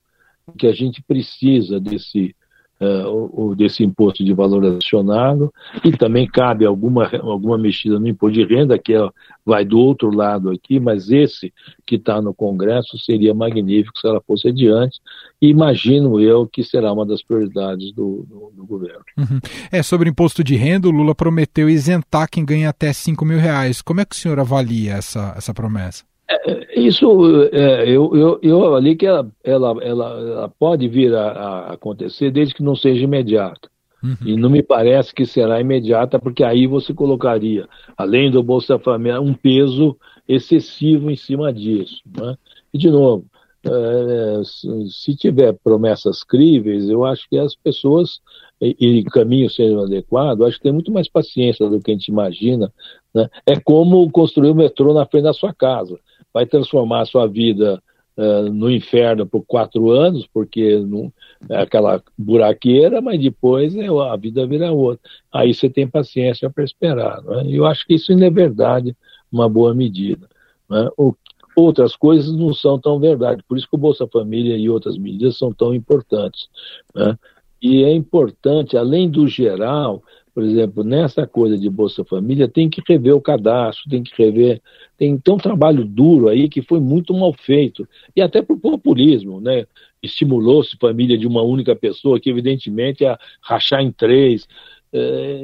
que 0.58 0.66
a 0.66 0.72
gente 0.72 1.02
precisa 1.02 1.80
desse 1.80 2.34
uh, 2.82 3.54
desse 3.54 3.84
imposto 3.84 4.24
de 4.24 4.32
valor 4.32 4.64
adicionado 4.64 5.52
e 5.84 5.92
também 5.92 6.26
cabe 6.26 6.64
alguma, 6.64 7.08
alguma 7.20 7.56
mexida 7.56 7.98
no 7.98 8.08
imposto 8.08 8.38
de 8.38 8.44
renda, 8.44 8.78
que 8.78 8.94
é, 8.94 9.08
vai 9.44 9.64
do 9.64 9.78
outro 9.78 10.10
lado 10.14 10.50
aqui, 10.50 10.80
mas 10.80 11.10
esse 11.10 11.52
que 11.86 11.96
está 11.96 12.20
no 12.20 12.34
Congresso 12.34 12.98
seria 12.98 13.34
magnífico 13.34 13.98
se 13.98 14.06
ela 14.06 14.20
fosse 14.26 14.48
adiante 14.48 14.98
e 15.40 15.48
imagino 15.48 16.20
eu 16.20 16.46
que 16.46 16.62
será 16.62 16.92
uma 16.92 17.06
das 17.06 17.22
prioridades 17.22 17.92
do, 17.92 18.24
do, 18.28 18.52
do 18.56 18.66
governo. 18.66 19.04
Uhum. 19.18 19.40
É, 19.70 19.82
sobre 19.82 20.10
imposto 20.10 20.44
de 20.44 20.54
renda, 20.54 20.88
o 20.88 20.92
Lula 20.92 21.14
prometeu 21.14 21.68
isentar 21.68 22.28
quem 22.30 22.44
ganha 22.44 22.68
até 22.68 22.92
5 22.92 23.24
mil 23.24 23.38
reais. 23.38 23.82
Como 23.82 24.00
é 24.00 24.04
que 24.04 24.14
o 24.14 24.18
senhor 24.18 24.38
avalia 24.38 24.94
essa, 24.94 25.34
essa 25.36 25.52
promessa? 25.52 26.04
É, 26.46 26.80
isso, 26.80 27.06
é, 27.52 27.88
eu, 27.88 28.14
eu, 28.16 28.38
eu 28.42 28.64
avalio 28.64 28.96
que 28.96 29.06
ela, 29.06 29.30
ela, 29.44 29.76
ela, 29.82 30.20
ela 30.20 30.48
pode 30.48 30.88
vir 30.88 31.14
a, 31.14 31.30
a, 31.30 31.72
acontecer 31.74 32.30
desde 32.30 32.54
que 32.54 32.62
não 32.62 32.74
seja 32.74 33.04
imediata. 33.04 33.70
Uhum. 34.02 34.16
E 34.24 34.36
não 34.36 34.50
me 34.50 34.62
parece 34.62 35.14
que 35.14 35.24
será 35.24 35.60
imediata, 35.60 36.18
porque 36.18 36.42
aí 36.42 36.66
você 36.66 36.92
colocaria, 36.92 37.68
além 37.96 38.30
do 38.30 38.42
Bolsa 38.42 38.78
Família, 38.78 39.20
um 39.20 39.34
peso 39.34 39.96
excessivo 40.28 41.10
em 41.10 41.16
cima 41.16 41.52
disso. 41.52 42.00
Né? 42.06 42.36
E, 42.74 42.78
de 42.78 42.90
novo, 42.90 43.26
é, 43.64 44.42
se 44.88 45.14
tiver 45.14 45.52
promessas 45.62 46.24
críveis, 46.24 46.88
eu 46.88 47.04
acho 47.04 47.28
que 47.28 47.38
as 47.38 47.54
pessoas 47.54 48.20
e, 48.60 49.04
caminhos 49.04 49.54
sejam 49.54 49.84
adequados, 49.84 50.46
acho 50.46 50.56
que 50.56 50.64
tem 50.64 50.72
muito 50.72 50.92
mais 50.92 51.08
paciência 51.08 51.68
do 51.68 51.80
que 51.80 51.90
a 51.90 51.94
gente 51.94 52.08
imagina. 52.08 52.72
Né? 53.14 53.28
É 53.46 53.60
como 53.60 54.10
construir 54.10 54.50
o 54.50 54.54
metrô 54.54 54.92
na 54.94 55.06
frente 55.06 55.24
da 55.24 55.32
sua 55.32 55.52
casa 55.52 55.98
vai 56.32 56.46
transformar 56.46 57.00
a 57.00 57.06
sua 57.06 57.26
vida 57.26 57.82
uh, 58.16 58.50
no 58.52 58.70
inferno 58.70 59.26
por 59.26 59.44
quatro 59.44 59.90
anos, 59.90 60.26
porque 60.32 60.78
não, 60.78 61.12
é 61.48 61.60
aquela 61.60 62.02
buraqueira, 62.16 63.00
mas 63.00 63.20
depois 63.20 63.74
é, 63.76 63.86
a 63.86 64.16
vida 64.16 64.46
vira 64.46 64.72
outra. 64.72 65.00
Aí 65.32 65.52
você 65.52 65.68
tem 65.68 65.86
paciência 65.86 66.50
para 66.50 66.64
esperar. 66.64 67.22
Né? 67.22 67.44
Eu 67.48 67.66
acho 67.66 67.86
que 67.86 67.94
isso 67.94 68.12
ainda 68.12 68.26
é 68.26 68.30
verdade, 68.30 68.96
uma 69.30 69.48
boa 69.48 69.74
medida. 69.74 70.28
Né? 70.68 70.88
O, 70.96 71.14
outras 71.56 71.96
coisas 71.96 72.32
não 72.32 72.54
são 72.54 72.78
tão 72.78 72.98
verdade, 72.98 73.42
por 73.46 73.58
isso 73.58 73.68
que 73.68 73.76
o 73.76 73.78
Bolsa 73.78 74.06
Família 74.06 74.56
e 74.56 74.68
outras 74.68 74.96
medidas 74.96 75.36
são 75.36 75.52
tão 75.52 75.74
importantes. 75.74 76.48
Né? 76.94 77.18
E 77.60 77.84
é 77.84 77.92
importante, 77.92 78.76
além 78.76 79.08
do 79.08 79.28
geral, 79.28 80.02
por 80.34 80.42
exemplo, 80.42 80.82
nessa 80.82 81.26
coisa 81.26 81.58
de 81.58 81.68
Bolsa 81.68 82.04
Família, 82.04 82.48
tem 82.48 82.70
que 82.70 82.82
rever 82.88 83.14
o 83.14 83.20
cadastro, 83.20 83.90
tem 83.90 84.02
que 84.02 84.12
rever. 84.16 84.62
Tem, 84.96 85.18
tem 85.18 85.34
um 85.34 85.38
trabalho 85.38 85.84
duro 85.84 86.28
aí 86.28 86.48
que 86.48 86.62
foi 86.62 86.80
muito 86.80 87.12
mal 87.12 87.34
feito. 87.34 87.86
E 88.16 88.22
até 88.22 88.40
por 88.40 88.58
populismo, 88.58 89.40
né? 89.40 89.66
Estimulou-se 90.02 90.76
família 90.78 91.18
de 91.18 91.26
uma 91.26 91.42
única 91.42 91.76
pessoa, 91.76 92.18
que 92.18 92.30
evidentemente 92.30 93.04
é 93.04 93.16
rachar 93.42 93.82
em 93.82 93.92
três. 93.92 94.48
É, 94.90 95.42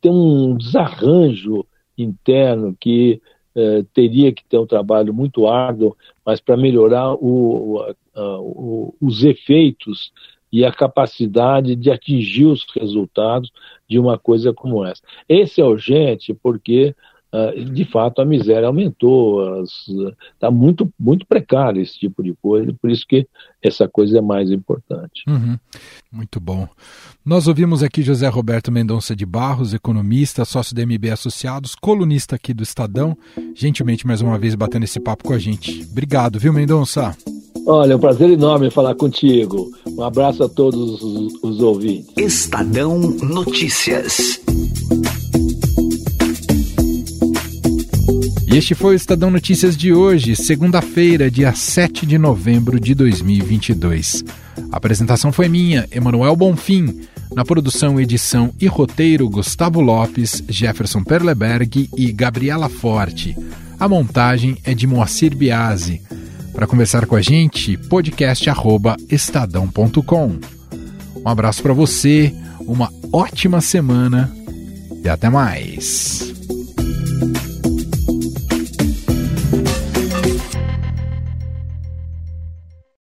tem 0.00 0.12
um 0.12 0.56
desarranjo 0.56 1.64
interno 1.96 2.76
que 2.78 3.22
é, 3.54 3.82
teria 3.94 4.30
que 4.32 4.44
ter 4.44 4.58
um 4.58 4.66
trabalho 4.66 5.12
muito 5.14 5.48
árduo, 5.48 5.96
mas 6.24 6.38
para 6.38 6.56
melhorar 6.56 7.14
o, 7.14 7.78
o, 7.78 7.94
o, 8.14 8.94
os 9.00 9.24
efeitos 9.24 10.12
e 10.52 10.64
a 10.64 10.72
capacidade 10.72 11.76
de 11.76 11.90
atingir 11.90 12.46
os 12.46 12.66
resultados 12.74 13.50
de 13.88 13.98
uma 13.98 14.18
coisa 14.18 14.52
como 14.52 14.84
essa. 14.84 15.02
Esse 15.28 15.60
é 15.60 15.64
urgente 15.64 16.34
porque, 16.34 16.94
uh, 17.32 17.64
de 17.64 17.84
fato, 17.84 18.20
a 18.20 18.24
miséria 18.24 18.66
aumentou, 18.66 19.62
está 19.62 20.50
muito, 20.50 20.92
muito 20.98 21.26
precário 21.26 21.80
esse 21.80 21.98
tipo 21.98 22.22
de 22.22 22.34
coisa, 22.40 22.74
por 22.80 22.90
isso 22.90 23.06
que 23.06 23.26
essa 23.62 23.88
coisa 23.88 24.18
é 24.18 24.22
mais 24.22 24.50
importante. 24.50 25.24
Uhum. 25.28 25.58
Muito 26.10 26.40
bom. 26.40 26.68
Nós 27.24 27.46
ouvimos 27.46 27.82
aqui 27.82 28.02
José 28.02 28.28
Roberto 28.28 28.72
Mendonça 28.72 29.14
de 29.14 29.26
Barros, 29.26 29.74
economista, 29.74 30.44
sócio 30.44 30.74
da 30.74 30.82
MB 30.82 31.10
Associados, 31.10 31.74
colunista 31.74 32.36
aqui 32.36 32.54
do 32.54 32.62
Estadão, 32.62 33.16
gentilmente 33.54 34.06
mais 34.06 34.22
uma 34.22 34.38
vez 34.38 34.54
batendo 34.54 34.84
esse 34.84 34.98
papo 34.98 35.24
com 35.24 35.34
a 35.34 35.38
gente. 35.38 35.86
Obrigado, 35.90 36.38
viu, 36.38 36.52
Mendonça? 36.52 37.14
Olha, 37.70 37.92
é 37.92 37.96
um 37.96 37.98
prazer 37.98 38.30
enorme 38.30 38.70
falar 38.70 38.94
contigo. 38.94 39.70
Um 39.86 40.02
abraço 40.02 40.42
a 40.42 40.48
todos 40.48 41.02
os, 41.02 41.34
os 41.42 41.60
ouvintes. 41.60 42.08
Estadão 42.16 42.98
Notícias. 42.98 44.40
E 48.50 48.56
este 48.56 48.74
foi 48.74 48.94
o 48.94 48.96
Estadão 48.96 49.30
Notícias 49.30 49.76
de 49.76 49.92
hoje, 49.92 50.34
segunda-feira, 50.34 51.30
dia 51.30 51.52
7 51.52 52.06
de 52.06 52.16
novembro 52.16 52.80
de 52.80 52.94
2022. 52.94 54.24
A 54.72 54.78
apresentação 54.78 55.30
foi 55.30 55.46
minha, 55.50 55.86
Emanuel 55.92 56.34
Bonfim. 56.34 57.02
Na 57.36 57.44
produção, 57.44 58.00
edição 58.00 58.50
e 58.58 58.66
roteiro, 58.66 59.28
Gustavo 59.28 59.82
Lopes, 59.82 60.42
Jefferson 60.48 61.04
Perleberg 61.04 61.90
e 61.94 62.12
Gabriela 62.12 62.70
Forte. 62.70 63.36
A 63.78 63.86
montagem 63.86 64.56
é 64.64 64.72
de 64.72 64.86
Moacir 64.86 65.36
Biasi. 65.36 66.00
Para 66.58 66.66
conversar 66.66 67.06
com 67.06 67.14
a 67.14 67.22
gente, 67.22 67.76
podcast@estadão.com. 67.76 70.38
Um 71.24 71.28
abraço 71.28 71.62
para 71.62 71.72
você, 71.72 72.34
uma 72.58 72.92
ótima 73.12 73.60
semana 73.60 74.28
e 75.04 75.08
até 75.08 75.30
mais. 75.30 76.34